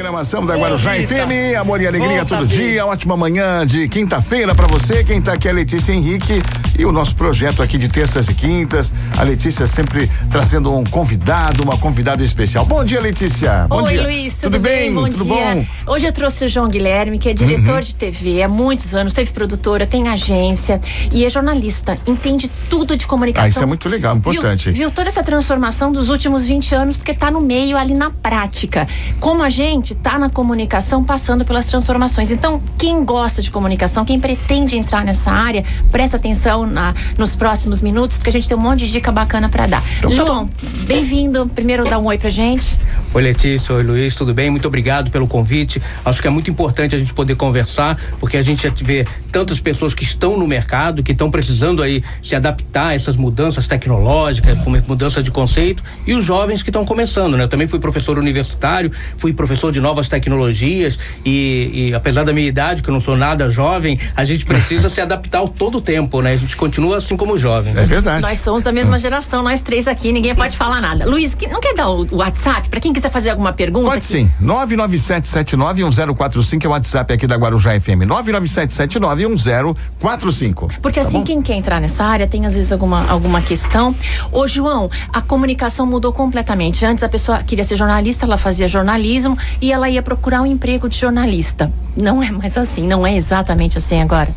programação 0.00 0.46
da 0.46 0.56
Guarujá 0.56 0.94
FM, 0.94 1.58
amor 1.60 1.78
e 1.82 1.86
alegria 1.86 2.24
todo 2.24 2.46
dia, 2.46 2.86
ótima 2.86 3.18
manhã 3.18 3.66
de 3.66 3.86
quinta-feira 3.86 4.54
para 4.54 4.66
você. 4.66 5.04
Quem 5.04 5.20
tá 5.20 5.34
aqui 5.34 5.46
é 5.46 5.52
Letícia 5.52 5.92
Henrique 5.92 6.40
e 6.80 6.84
o 6.86 6.90
nosso 6.90 7.14
projeto 7.14 7.62
aqui 7.62 7.76
de 7.76 7.90
terças 7.90 8.28
e 8.28 8.34
quintas. 8.34 8.94
A 9.18 9.22
Letícia 9.22 9.66
sempre 9.66 10.10
trazendo 10.30 10.74
um 10.74 10.82
convidado, 10.82 11.62
uma 11.62 11.76
convidada 11.76 12.24
especial. 12.24 12.64
Bom 12.64 12.82
dia, 12.82 12.98
Letícia. 12.98 13.66
Bom 13.68 13.82
Oi, 13.82 13.92
dia. 13.92 14.02
Luiz, 14.02 14.34
tudo, 14.36 14.52
tudo 14.52 14.62
bem? 14.62 14.94
Bom 14.94 15.06
tudo 15.06 15.24
dia. 15.24 15.54
Bom? 15.56 15.66
Hoje 15.92 16.06
eu 16.06 16.12
trouxe 16.12 16.46
o 16.46 16.48
João 16.48 16.68
Guilherme, 16.68 17.18
que 17.18 17.28
é 17.28 17.34
diretor 17.34 17.74
uhum. 17.74 17.80
de 17.80 17.94
TV 17.94 18.42
há 18.42 18.48
muitos 18.48 18.94
anos, 18.94 19.12
teve 19.12 19.30
produtora, 19.30 19.86
tem 19.86 20.08
agência 20.08 20.80
e 21.12 21.22
é 21.22 21.28
jornalista, 21.28 21.98
entende 22.06 22.50
tudo 22.70 22.96
de 22.96 23.06
comunicação. 23.06 23.46
Ah, 23.46 23.50
isso 23.50 23.62
é 23.62 23.66
muito 23.66 23.86
legal, 23.86 24.16
importante. 24.16 24.70
Viu, 24.70 24.86
viu 24.86 24.90
toda 24.90 25.08
essa 25.08 25.22
transformação 25.22 25.92
dos 25.92 26.08
últimos 26.08 26.46
20 26.46 26.74
anos, 26.74 26.96
porque 26.96 27.12
tá 27.12 27.30
no 27.30 27.42
meio 27.42 27.76
ali 27.76 27.92
na 27.92 28.10
prática. 28.10 28.88
Como 29.18 29.42
a 29.42 29.50
gente 29.50 29.94
tá 29.94 30.18
na 30.18 30.30
comunicação 30.30 31.04
passando 31.04 31.44
pelas 31.44 31.66
transformações. 31.66 32.30
Então, 32.30 32.62
quem 32.78 33.04
gosta 33.04 33.42
de 33.42 33.50
comunicação, 33.50 34.02
quem 34.02 34.18
pretende 34.18 34.78
entrar 34.78 35.04
nessa 35.04 35.30
área, 35.30 35.62
presta 35.92 36.16
atenção 36.16 36.69
na, 36.70 36.94
nos 37.18 37.36
próximos 37.36 37.82
minutos, 37.82 38.16
porque 38.16 38.30
a 38.30 38.32
gente 38.32 38.48
tem 38.48 38.56
um 38.56 38.60
monte 38.60 38.80
de 38.80 38.92
dica 38.92 39.10
bacana 39.12 39.48
para 39.48 39.66
dar. 39.66 39.84
Então, 39.98 40.10
tá 40.10 40.16
João, 40.16 40.46
tá 40.46 40.66
bem-vindo. 40.86 41.46
Primeiro 41.54 41.84
dá 41.84 41.98
um 41.98 42.06
oi 42.06 42.18
pra 42.18 42.30
gente. 42.30 42.80
Oi, 43.12 43.22
Letícia. 43.22 43.74
Oi, 43.74 43.82
Luiz. 43.82 44.14
Tudo 44.14 44.32
bem? 44.32 44.50
Muito 44.50 44.68
obrigado 44.68 45.10
pelo 45.10 45.26
convite. 45.26 45.82
Acho 46.04 46.22
que 46.22 46.28
é 46.28 46.30
muito 46.30 46.50
importante 46.50 46.94
a 46.94 46.98
gente 46.98 47.12
poder 47.12 47.34
conversar, 47.34 47.98
porque 48.18 48.36
a 48.36 48.42
gente 48.42 48.70
vê 48.82 49.06
tantas 49.32 49.58
pessoas 49.58 49.94
que 49.94 50.04
estão 50.04 50.36
no 50.36 50.46
mercado, 50.46 51.02
que 51.02 51.12
estão 51.12 51.30
precisando 51.30 51.82
aí 51.82 52.02
se 52.22 52.36
adaptar 52.36 52.88
a 52.88 52.94
essas 52.94 53.16
mudanças 53.16 53.66
tecnológicas, 53.66 54.58
mudança 54.86 55.22
de 55.22 55.30
conceito, 55.30 55.82
e 56.06 56.14
os 56.14 56.24
jovens 56.24 56.62
que 56.62 56.70
estão 56.70 56.84
começando, 56.84 57.36
né? 57.36 57.44
Eu 57.44 57.48
também 57.48 57.66
fui 57.66 57.78
professor 57.78 58.18
universitário, 58.18 58.92
fui 59.16 59.32
professor 59.32 59.72
de 59.72 59.80
novas 59.80 60.08
tecnologias 60.08 60.98
e, 61.24 61.88
e, 61.90 61.94
apesar 61.94 62.24
da 62.24 62.32
minha 62.32 62.46
idade, 62.46 62.82
que 62.82 62.88
eu 62.88 62.94
não 62.94 63.00
sou 63.00 63.16
nada 63.16 63.48
jovem, 63.50 63.98
a 64.16 64.24
gente 64.24 64.44
precisa 64.44 64.88
se 64.90 65.00
adaptar 65.00 65.38
ao 65.38 65.48
todo 65.48 65.78
o 65.78 65.80
tempo, 65.80 66.20
né? 66.20 66.32
A 66.32 66.36
gente 66.36 66.56
continua 66.60 66.98
assim 66.98 67.16
como 67.16 67.38
jovem. 67.38 67.72
É 67.74 67.86
verdade. 67.86 68.20
Nós 68.20 68.38
somos 68.40 68.62
da 68.62 68.70
mesma 68.70 68.98
geração, 68.98 69.42
nós 69.42 69.62
três 69.62 69.88
aqui, 69.88 70.12
ninguém 70.12 70.34
pode 70.34 70.54
falar 70.54 70.82
nada. 70.82 71.06
Luiz, 71.06 71.34
não 71.50 71.58
quer 71.58 71.72
dar 71.74 71.88
o 71.88 72.06
WhatsApp 72.14 72.68
para 72.68 72.78
quem 72.78 72.92
quiser 72.92 73.10
fazer 73.10 73.30
alguma 73.30 73.54
pergunta? 73.54 73.86
Pode 73.86 74.04
aqui? 74.04 74.06
sim. 74.06 74.30
997791045 74.42 76.64
é 76.64 76.68
o 76.68 76.72
WhatsApp 76.72 77.14
aqui 77.14 77.26
da 77.26 77.36
Guarujá 77.36 77.80
FM. 77.80 78.04
997791045. 78.06 80.72
Porque 80.82 81.00
tá 81.00 81.06
assim, 81.06 81.20
bom? 81.20 81.24
quem 81.24 81.40
quer 81.40 81.54
entrar 81.54 81.80
nessa 81.80 82.04
área 82.04 82.26
tem 82.26 82.44
às 82.44 82.52
vezes 82.52 82.72
alguma, 82.72 83.08
alguma 83.08 83.40
questão. 83.40 83.94
Ô, 84.30 84.46
João, 84.46 84.90
a 85.10 85.22
comunicação 85.22 85.86
mudou 85.86 86.12
completamente. 86.12 86.84
Antes 86.84 87.02
a 87.02 87.08
pessoa 87.08 87.42
queria 87.42 87.64
ser 87.64 87.76
jornalista, 87.76 88.26
ela 88.26 88.36
fazia 88.36 88.68
jornalismo 88.68 89.38
e 89.62 89.72
ela 89.72 89.88
ia 89.88 90.02
procurar 90.02 90.42
um 90.42 90.46
emprego 90.46 90.90
de 90.90 90.98
jornalista. 90.98 91.72
Não 92.00 92.22
é 92.22 92.30
mais 92.30 92.56
assim, 92.56 92.86
não 92.86 93.06
é 93.06 93.16
exatamente 93.16 93.78
assim 93.78 94.00
agora. 94.00 94.28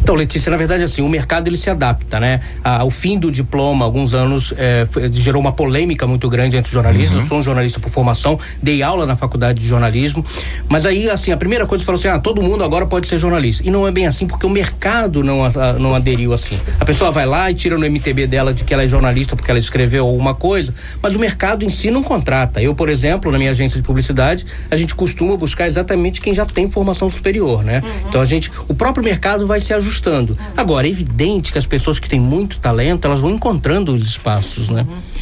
Então, 0.00 0.14
Letícia, 0.14 0.50
na 0.50 0.56
verdade, 0.56 0.82
assim, 0.82 1.02
o 1.02 1.08
mercado 1.08 1.48
ele 1.48 1.56
se 1.56 1.68
adapta, 1.68 2.20
né? 2.20 2.40
Ao 2.62 2.90
fim 2.90 3.18
do 3.18 3.30
diploma, 3.30 3.84
alguns 3.84 4.14
anos, 4.14 4.54
é, 4.56 4.86
gerou 5.12 5.40
uma 5.40 5.52
polêmica 5.52 6.06
muito 6.06 6.28
grande 6.28 6.56
entre 6.56 6.68
os 6.68 6.72
jornalistas. 6.72 7.16
Uhum. 7.16 7.22
Eu 7.22 7.26
sou 7.26 7.38
um 7.38 7.42
jornalista 7.42 7.80
por 7.80 7.90
formação, 7.90 8.38
dei 8.62 8.82
aula 8.82 9.06
na 9.06 9.16
faculdade 9.16 9.60
de 9.60 9.66
jornalismo, 9.66 10.24
mas 10.68 10.86
aí, 10.86 11.10
assim, 11.10 11.32
a 11.32 11.36
primeira 11.36 11.66
coisa 11.66 11.84
falou 11.84 11.98
assim: 11.98 12.08
ah, 12.08 12.18
todo 12.18 12.42
mundo 12.42 12.62
agora 12.62 12.86
pode 12.86 13.06
ser 13.06 13.18
jornalista. 13.18 13.66
E 13.66 13.70
não 13.70 13.86
é 13.86 13.90
bem 13.90 14.06
assim, 14.06 14.26
porque 14.26 14.46
o 14.46 14.50
mercado 14.50 15.22
não, 15.22 15.44
a, 15.44 15.72
não 15.74 15.94
aderiu 15.94 16.32
assim. 16.32 16.58
A 16.78 16.84
pessoa 16.84 17.10
vai 17.10 17.26
lá 17.26 17.50
e 17.50 17.54
tira 17.54 17.76
no 17.76 17.86
MTB 17.86 18.26
dela 18.26 18.52
de 18.52 18.64
que 18.64 18.72
ela 18.72 18.82
é 18.82 18.86
jornalista 18.86 19.34
porque 19.34 19.50
ela 19.50 19.60
escreveu 19.60 20.06
alguma 20.06 20.34
coisa, 20.34 20.74
mas 21.02 21.14
o 21.14 21.18
mercado 21.18 21.64
em 21.64 21.70
si 21.70 21.90
não 21.90 22.02
contrata. 22.02 22.60
Eu, 22.62 22.74
por 22.74 22.88
exemplo, 22.88 23.30
na 23.32 23.38
minha 23.38 23.50
agência 23.50 23.80
de 23.80 23.86
publicidade, 23.86 24.46
a 24.70 24.76
gente 24.76 24.94
costuma 24.94 25.36
buscar 25.36 25.66
exatamente 25.66 26.20
quem 26.20 26.34
já 26.34 26.44
tem 26.44 26.70
formação 26.70 27.05
superior, 27.10 27.62
né? 27.62 27.82
Uhum. 27.84 28.08
Então 28.08 28.20
a 28.20 28.24
gente, 28.24 28.50
o 28.68 28.74
próprio 28.74 29.04
mercado 29.04 29.46
vai 29.46 29.60
se 29.60 29.72
ajustando. 29.72 30.32
Uhum. 30.32 30.46
Agora, 30.56 30.86
é 30.86 30.90
evidente 30.90 31.52
que 31.52 31.58
as 31.58 31.66
pessoas 31.66 31.98
que 31.98 32.08
têm 32.08 32.20
muito 32.20 32.58
talento, 32.58 33.06
elas 33.06 33.20
vão 33.20 33.30
encontrando 33.30 33.94
os 33.94 34.06
espaços, 34.06 34.68
né? 34.68 34.86
Uhum. 34.88 35.16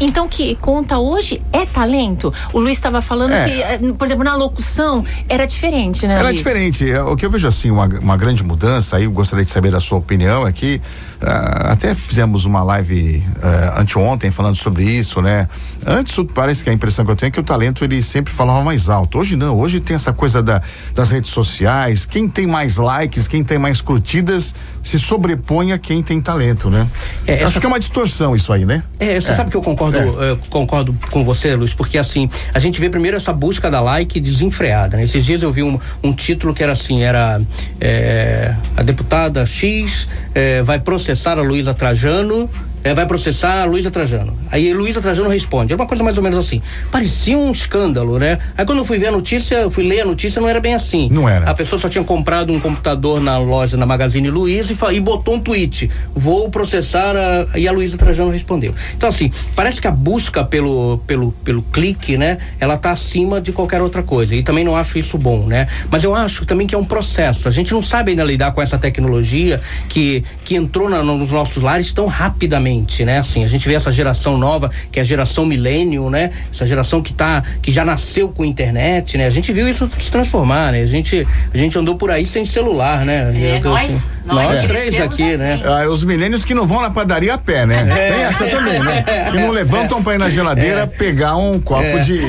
Então, 0.00 0.28
que 0.28 0.54
conta 0.56 0.98
hoje 0.98 1.40
é 1.52 1.64
talento? 1.64 2.32
O 2.52 2.60
Luiz 2.60 2.76
estava 2.76 3.00
falando 3.00 3.32
é. 3.32 3.44
que, 3.44 3.62
eh, 3.62 3.78
por 3.96 4.04
exemplo, 4.04 4.24
na 4.24 4.34
locução 4.34 5.04
era 5.28 5.46
diferente, 5.46 6.06
né? 6.06 6.14
Era 6.14 6.28
Luiz? 6.28 6.38
diferente. 6.38 6.90
É, 6.90 7.02
o 7.02 7.16
que 7.16 7.24
eu 7.24 7.30
vejo 7.30 7.48
assim, 7.48 7.70
uma, 7.70 7.86
uma 7.86 8.16
grande 8.16 8.44
mudança, 8.44 8.96
aí 8.96 9.04
eu 9.04 9.10
gostaria 9.10 9.44
de 9.44 9.50
saber 9.50 9.74
a 9.74 9.80
sua 9.80 9.98
opinião, 9.98 10.46
é 10.46 10.52
que 10.52 10.76
uh, 11.22 11.70
até 11.70 11.94
fizemos 11.94 12.44
uma 12.44 12.62
live 12.62 13.22
uh, 13.36 13.80
anteontem 13.80 14.30
falando 14.30 14.56
sobre 14.56 14.84
isso, 14.84 15.22
né? 15.22 15.48
Antes 15.86 16.16
parece 16.34 16.62
que 16.62 16.68
a 16.68 16.72
impressão 16.72 17.04
que 17.04 17.10
eu 17.10 17.16
tenho 17.16 17.28
é 17.28 17.30
que 17.30 17.40
o 17.40 17.44
talento 17.44 17.82
ele 17.82 18.02
sempre 18.02 18.32
falava 18.32 18.62
mais 18.62 18.90
alto. 18.90 19.18
Hoje 19.18 19.36
não, 19.36 19.58
hoje 19.58 19.80
tem 19.80 19.96
essa 19.96 20.12
coisa 20.12 20.42
da, 20.42 20.60
das 21.06 21.12
redes 21.12 21.30
sociais, 21.30 22.04
quem 22.04 22.28
tem 22.28 22.46
mais 22.46 22.76
likes, 22.76 23.28
quem 23.28 23.44
tem 23.44 23.58
mais 23.58 23.80
curtidas, 23.80 24.54
se 24.82 24.98
sobrepõe 24.98 25.72
a 25.72 25.78
quem 25.78 26.02
tem 26.02 26.20
talento, 26.20 26.68
né? 26.68 26.88
É, 27.26 27.44
Acho 27.44 27.60
que 27.60 27.66
é 27.66 27.68
uma 27.68 27.78
distorção 27.78 28.34
isso 28.34 28.52
aí, 28.52 28.64
né? 28.64 28.82
É, 28.98 29.20
você 29.20 29.30
é. 29.30 29.34
sabe 29.34 29.50
que 29.50 29.56
eu 29.56 29.62
concordo, 29.62 29.98
é. 29.98 30.36
concordo 30.50 30.94
com 31.10 31.24
você, 31.24 31.54
Luiz, 31.54 31.72
porque 31.72 31.96
assim, 31.96 32.28
a 32.52 32.58
gente 32.58 32.80
vê 32.80 32.88
primeiro 32.90 33.16
essa 33.16 33.32
busca 33.32 33.70
da 33.70 33.80
like 33.80 34.18
desenfreada, 34.18 34.96
né? 34.96 35.04
Esses 35.04 35.24
dias 35.24 35.42
eu 35.42 35.52
vi 35.52 35.62
um, 35.62 35.78
um 36.02 36.12
título 36.12 36.52
que 36.52 36.62
era 36.62 36.72
assim, 36.72 37.02
era 37.02 37.40
é, 37.80 38.54
a 38.76 38.82
deputada 38.82 39.46
X 39.46 40.08
é, 40.34 40.62
vai 40.62 40.80
processar 40.80 41.38
a 41.38 41.42
Luísa 41.42 41.72
Trajano 41.72 42.50
é, 42.86 42.94
vai 42.94 43.04
processar 43.04 43.62
a 43.62 43.64
Luísa 43.64 43.90
Trajano. 43.90 44.32
Aí 44.48 44.72
Luísa 44.72 45.02
Trajano 45.02 45.28
responde. 45.28 45.72
É 45.72 45.76
uma 45.76 45.86
coisa 45.86 46.04
mais 46.04 46.16
ou 46.16 46.22
menos 46.22 46.38
assim. 46.38 46.62
Parecia 46.88 47.36
um 47.36 47.50
escândalo, 47.50 48.16
né? 48.16 48.38
Aí 48.56 48.64
quando 48.64 48.78
eu 48.78 48.84
fui 48.84 48.96
ver 48.96 49.08
a 49.08 49.12
notícia, 49.12 49.68
fui 49.68 49.82
ler 49.82 50.02
a 50.02 50.04
notícia, 50.04 50.40
não 50.40 50.48
era 50.48 50.60
bem 50.60 50.72
assim. 50.72 51.08
Não 51.10 51.28
era. 51.28 51.50
A 51.50 51.54
pessoa 51.54 51.80
só 51.80 51.88
tinha 51.88 52.04
comprado 52.04 52.52
um 52.52 52.60
computador 52.60 53.20
na 53.20 53.38
loja, 53.38 53.76
na 53.76 53.84
Magazine 53.84 54.30
Luiza 54.30 54.72
e, 54.72 54.94
e 54.94 55.00
botou 55.00 55.34
um 55.34 55.40
tweet. 55.40 55.90
Vou 56.14 56.48
processar 56.48 57.16
a, 57.16 57.58
e 57.58 57.66
a 57.66 57.72
Luísa 57.72 57.96
Trajano 57.96 58.30
respondeu. 58.30 58.72
Então, 58.96 59.08
assim, 59.08 59.32
parece 59.56 59.80
que 59.80 59.88
a 59.88 59.90
busca 59.90 60.44
pelo, 60.44 60.98
pelo, 61.08 61.32
pelo 61.32 61.62
clique, 61.62 62.16
né? 62.16 62.38
Ela 62.60 62.76
tá 62.76 62.92
acima 62.92 63.40
de 63.40 63.50
qualquer 63.50 63.82
outra 63.82 64.04
coisa. 64.04 64.32
E 64.36 64.44
também 64.44 64.64
não 64.64 64.76
acho 64.76 64.96
isso 64.96 65.18
bom, 65.18 65.44
né? 65.44 65.66
Mas 65.90 66.04
eu 66.04 66.14
acho 66.14 66.46
também 66.46 66.68
que 66.68 66.74
é 66.74 66.78
um 66.78 66.84
processo. 66.84 67.48
A 67.48 67.50
gente 67.50 67.72
não 67.72 67.82
sabe 67.82 68.12
ainda 68.12 68.22
lidar 68.22 68.52
com 68.52 68.62
essa 68.62 68.78
tecnologia 68.78 69.60
que, 69.88 70.22
que 70.44 70.54
entrou 70.54 70.88
na, 70.88 71.02
nos 71.02 71.32
nossos 71.32 71.60
lares 71.60 71.92
tão 71.92 72.06
rapidamente 72.06 72.75
né? 73.04 73.18
Assim, 73.18 73.44
a 73.44 73.48
gente 73.48 73.68
vê 73.68 73.74
essa 73.74 73.92
geração 73.92 74.36
nova, 74.36 74.70
que 74.90 74.98
é 74.98 75.02
a 75.02 75.04
geração 75.04 75.46
milênio, 75.46 76.10
né? 76.10 76.30
Essa 76.52 76.66
geração 76.66 77.02
que 77.02 77.12
tá, 77.12 77.42
que 77.62 77.70
já 77.70 77.84
nasceu 77.84 78.28
com 78.28 78.44
internet, 78.44 79.16
né? 79.16 79.26
A 79.26 79.30
gente 79.30 79.52
viu 79.52 79.68
isso 79.68 79.88
se 79.98 80.10
transformar, 80.10 80.72
né? 80.72 80.82
A 80.82 80.86
gente, 80.86 81.26
a 81.52 81.56
gente 81.56 81.78
andou 81.78 81.96
por 81.96 82.10
aí 82.10 82.26
sem 82.26 82.44
celular, 82.44 83.04
né? 83.04 83.32
É, 83.34 83.58
eu, 83.58 83.70
nós, 83.70 84.12
eu, 84.26 84.34
nós, 84.34 84.54
nós 84.54 84.66
três 84.66 85.00
aqui, 85.00 85.22
assim. 85.22 85.36
né? 85.36 85.60
Ah, 85.64 85.88
os 85.88 86.04
milênios 86.04 86.44
que 86.44 86.54
não 86.54 86.66
vão 86.66 86.80
na 86.80 86.90
padaria 86.90 87.34
a 87.34 87.38
pé, 87.38 87.66
né? 87.66 87.86
É, 87.88 88.12
tem 88.12 88.22
essa 88.22 88.46
também, 88.46 88.80
né? 88.82 89.04
Que 89.30 89.38
não 89.38 89.50
levantam 89.50 90.02
para 90.02 90.14
ir 90.14 90.18
na 90.18 90.28
geladeira 90.28 90.80
é. 90.80 90.86
pegar 90.86 91.36
um 91.36 91.60
copo 91.60 91.82
é. 91.82 92.00
de, 92.00 92.20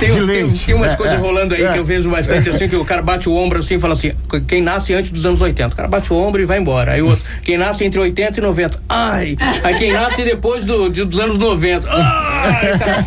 tem, 0.00 0.10
de 0.10 0.20
leite. 0.20 0.58
Tem, 0.58 0.66
tem 0.66 0.74
umas 0.74 0.92
é, 0.92 0.96
coisas 0.96 1.18
é. 1.18 1.20
rolando 1.20 1.54
aí 1.54 1.66
que 1.72 1.78
eu 1.78 1.84
vejo 1.84 2.10
bastante 2.10 2.48
assim, 2.50 2.68
que 2.68 2.76
o 2.76 2.84
cara 2.84 3.02
bate 3.02 3.28
o 3.28 3.34
ombro 3.34 3.58
assim 3.58 3.76
e 3.76 3.78
fala 3.78 3.94
assim, 3.94 4.12
quem 4.46 4.62
nasce 4.62 4.94
antes 4.94 5.10
dos 5.10 5.24
anos 5.24 5.40
80, 5.40 5.72
o 5.72 5.76
cara 5.76 5.88
bate 5.88 6.12
o 6.12 6.16
ombro 6.16 6.40
e 6.40 6.44
vai 6.44 6.58
embora. 6.58 6.92
Aí 6.92 7.02
o 7.02 7.08
outro, 7.08 7.24
quem 7.42 7.56
nasce 7.56 7.84
entre 7.84 7.98
80 7.98 8.38
e 8.38 8.42
90, 8.42 8.80
ai, 8.88 9.36
aí 9.68 9.78
quem 9.78 9.92
nasce 9.92 10.24
depois 10.24 10.64
do, 10.64 10.88
de, 10.88 11.04
dos 11.04 11.18
anos 11.20 11.38
90. 11.38 11.88
Ah, 11.90 12.27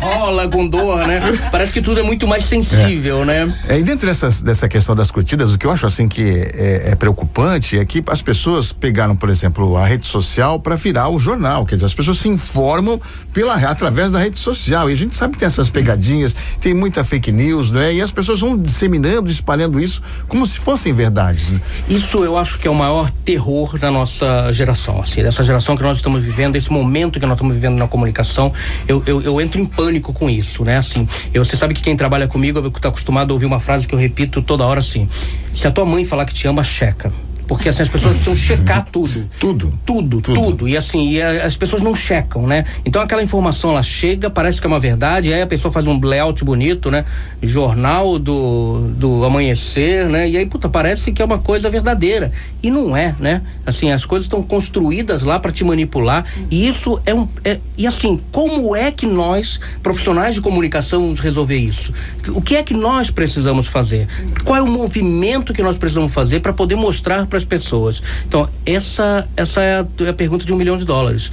rola 0.00 0.48
com 0.48 0.66
dor, 0.66 1.06
né? 1.06 1.20
Parece 1.50 1.72
que 1.72 1.82
tudo 1.82 2.00
é 2.00 2.02
muito 2.02 2.26
mais 2.26 2.44
sensível, 2.44 3.22
é. 3.22 3.24
né? 3.24 3.58
É, 3.68 3.78
e 3.78 3.82
dentro 3.82 4.06
dessas, 4.06 4.42
dessa 4.42 4.68
questão 4.68 4.94
das 4.94 5.10
curtidas, 5.10 5.54
o 5.54 5.58
que 5.58 5.66
eu 5.66 5.70
acho 5.70 5.86
assim 5.86 6.08
que 6.08 6.22
é, 6.54 6.90
é 6.90 6.94
preocupante 6.94 7.78
é 7.78 7.84
que 7.84 8.02
as 8.06 8.22
pessoas 8.22 8.72
pegaram, 8.72 9.16
por 9.16 9.28
exemplo, 9.28 9.76
a 9.76 9.86
rede 9.86 10.06
social 10.06 10.60
para 10.60 10.76
virar 10.76 11.08
o 11.08 11.18
jornal. 11.18 11.66
Quer 11.66 11.76
dizer, 11.76 11.86
as 11.86 11.94
pessoas 11.94 12.18
se 12.18 12.28
informam 12.28 13.00
pela, 13.32 13.54
através 13.54 14.10
da 14.10 14.18
rede 14.18 14.38
social. 14.38 14.90
E 14.90 14.92
a 14.92 14.96
gente 14.96 15.16
sabe 15.16 15.34
que 15.34 15.38
tem 15.38 15.46
essas 15.46 15.70
pegadinhas, 15.70 16.34
tem 16.60 16.74
muita 16.74 17.04
fake 17.04 17.32
news, 17.32 17.70
né? 17.70 17.94
E 17.94 18.02
as 18.02 18.10
pessoas 18.10 18.40
vão 18.40 18.56
disseminando, 18.56 19.30
espalhando 19.30 19.80
isso 19.80 20.02
como 20.28 20.46
se 20.46 20.58
fossem 20.58 20.92
verdades. 20.92 21.50
Né? 21.50 21.60
Isso 21.88 22.24
eu 22.24 22.36
acho 22.36 22.58
que 22.58 22.68
é 22.68 22.70
o 22.70 22.74
maior 22.74 23.10
terror 23.24 23.78
da 23.78 23.90
nossa 23.90 24.50
geração, 24.52 25.00
assim, 25.02 25.22
dessa 25.22 25.42
geração 25.44 25.76
que 25.76 25.82
nós 25.82 25.98
estamos 25.98 26.22
vivendo, 26.22 26.56
esse 26.56 26.70
momento 26.70 27.18
que 27.18 27.26
nós 27.26 27.36
estamos 27.36 27.54
vivendo 27.54 27.76
na 27.76 27.88
comunicação. 27.88 28.52
Eu, 28.86 29.02
eu, 29.06 29.22
eu 29.22 29.31
entro 29.40 29.60
em 29.60 29.64
pânico 29.64 30.12
com 30.12 30.28
isso, 30.28 30.64
né? 30.64 30.76
Assim, 30.76 31.08
eu, 31.32 31.44
você 31.44 31.56
sabe 31.56 31.74
que 31.74 31.82
quem 31.82 31.96
trabalha 31.96 32.26
comigo 32.28 32.66
está 32.66 32.88
acostumado 32.88 33.30
a 33.30 33.34
ouvir 33.34 33.46
uma 33.46 33.60
frase 33.60 33.86
que 33.86 33.94
eu 33.94 33.98
repito 33.98 34.42
toda 34.42 34.64
hora 34.64 34.80
assim: 34.80 35.08
se 35.54 35.66
a 35.66 35.70
tua 35.70 35.84
mãe 35.84 36.04
falar 36.04 36.24
que 36.24 36.34
te 36.34 36.46
ama, 36.46 36.62
checa 36.62 37.12
Porque 37.52 37.68
assim, 37.68 37.82
as 37.82 37.88
pessoas 37.88 38.14
precisam 38.14 38.36
checar 38.36 38.86
tudo. 38.90 39.28
Tudo. 39.38 39.72
Tudo, 39.84 40.20
tudo. 40.22 40.34
tudo. 40.34 40.68
E 40.68 40.74
assim, 40.74 41.10
e 41.10 41.22
a, 41.22 41.44
as 41.44 41.54
pessoas 41.54 41.82
não 41.82 41.94
checam, 41.94 42.46
né? 42.46 42.64
Então 42.84 43.02
aquela 43.02 43.22
informação 43.22 43.70
ela 43.70 43.82
chega, 43.82 44.30
parece 44.30 44.58
que 44.58 44.66
é 44.66 44.68
uma 44.68 44.80
verdade, 44.80 45.32
aí 45.32 45.42
a 45.42 45.46
pessoa 45.46 45.70
faz 45.70 45.86
um 45.86 46.00
layout 46.02 46.42
bonito, 46.44 46.90
né? 46.90 47.04
Jornal 47.42 48.18
do, 48.18 48.88
do 48.96 49.24
amanhecer, 49.24 50.06
né? 50.06 50.28
E 50.28 50.38
aí, 50.38 50.46
puta, 50.46 50.66
parece 50.66 51.12
que 51.12 51.20
é 51.20 51.24
uma 51.24 51.38
coisa 51.38 51.68
verdadeira. 51.68 52.32
E 52.62 52.70
não 52.70 52.96
é, 52.96 53.14
né? 53.20 53.42
Assim, 53.66 53.92
as 53.92 54.06
coisas 54.06 54.24
estão 54.24 54.42
construídas 54.42 55.22
lá 55.22 55.38
para 55.38 55.52
te 55.52 55.62
manipular. 55.62 56.24
E 56.50 56.66
isso 56.66 57.00
é 57.04 57.14
um. 57.14 57.28
É, 57.44 57.58
e 57.76 57.86
assim, 57.86 58.18
como 58.32 58.74
é 58.74 58.90
que 58.90 59.04
nós, 59.04 59.60
profissionais 59.82 60.34
de 60.34 60.40
comunicação, 60.40 61.02
vamos 61.02 61.20
resolver 61.20 61.58
isso? 61.58 61.92
O 62.28 62.40
que 62.40 62.56
é 62.56 62.62
que 62.62 62.72
nós 62.72 63.10
precisamos 63.10 63.66
fazer? 63.66 64.08
Qual 64.42 64.56
é 64.56 64.62
o 64.62 64.66
movimento 64.66 65.52
que 65.52 65.62
nós 65.62 65.76
precisamos 65.76 66.12
fazer 66.14 66.40
para 66.40 66.54
poder 66.54 66.76
mostrar 66.76 67.26
para 67.26 67.41
as 67.42 67.48
pessoas? 67.48 68.02
Então, 68.26 68.48
essa, 68.64 69.28
essa 69.36 69.60
é 69.60 69.80
a, 69.80 70.04
é 70.04 70.08
a, 70.08 70.12
pergunta 70.12 70.44
de 70.44 70.52
um 70.52 70.56
milhão 70.56 70.76
de 70.76 70.84
dólares. 70.84 71.30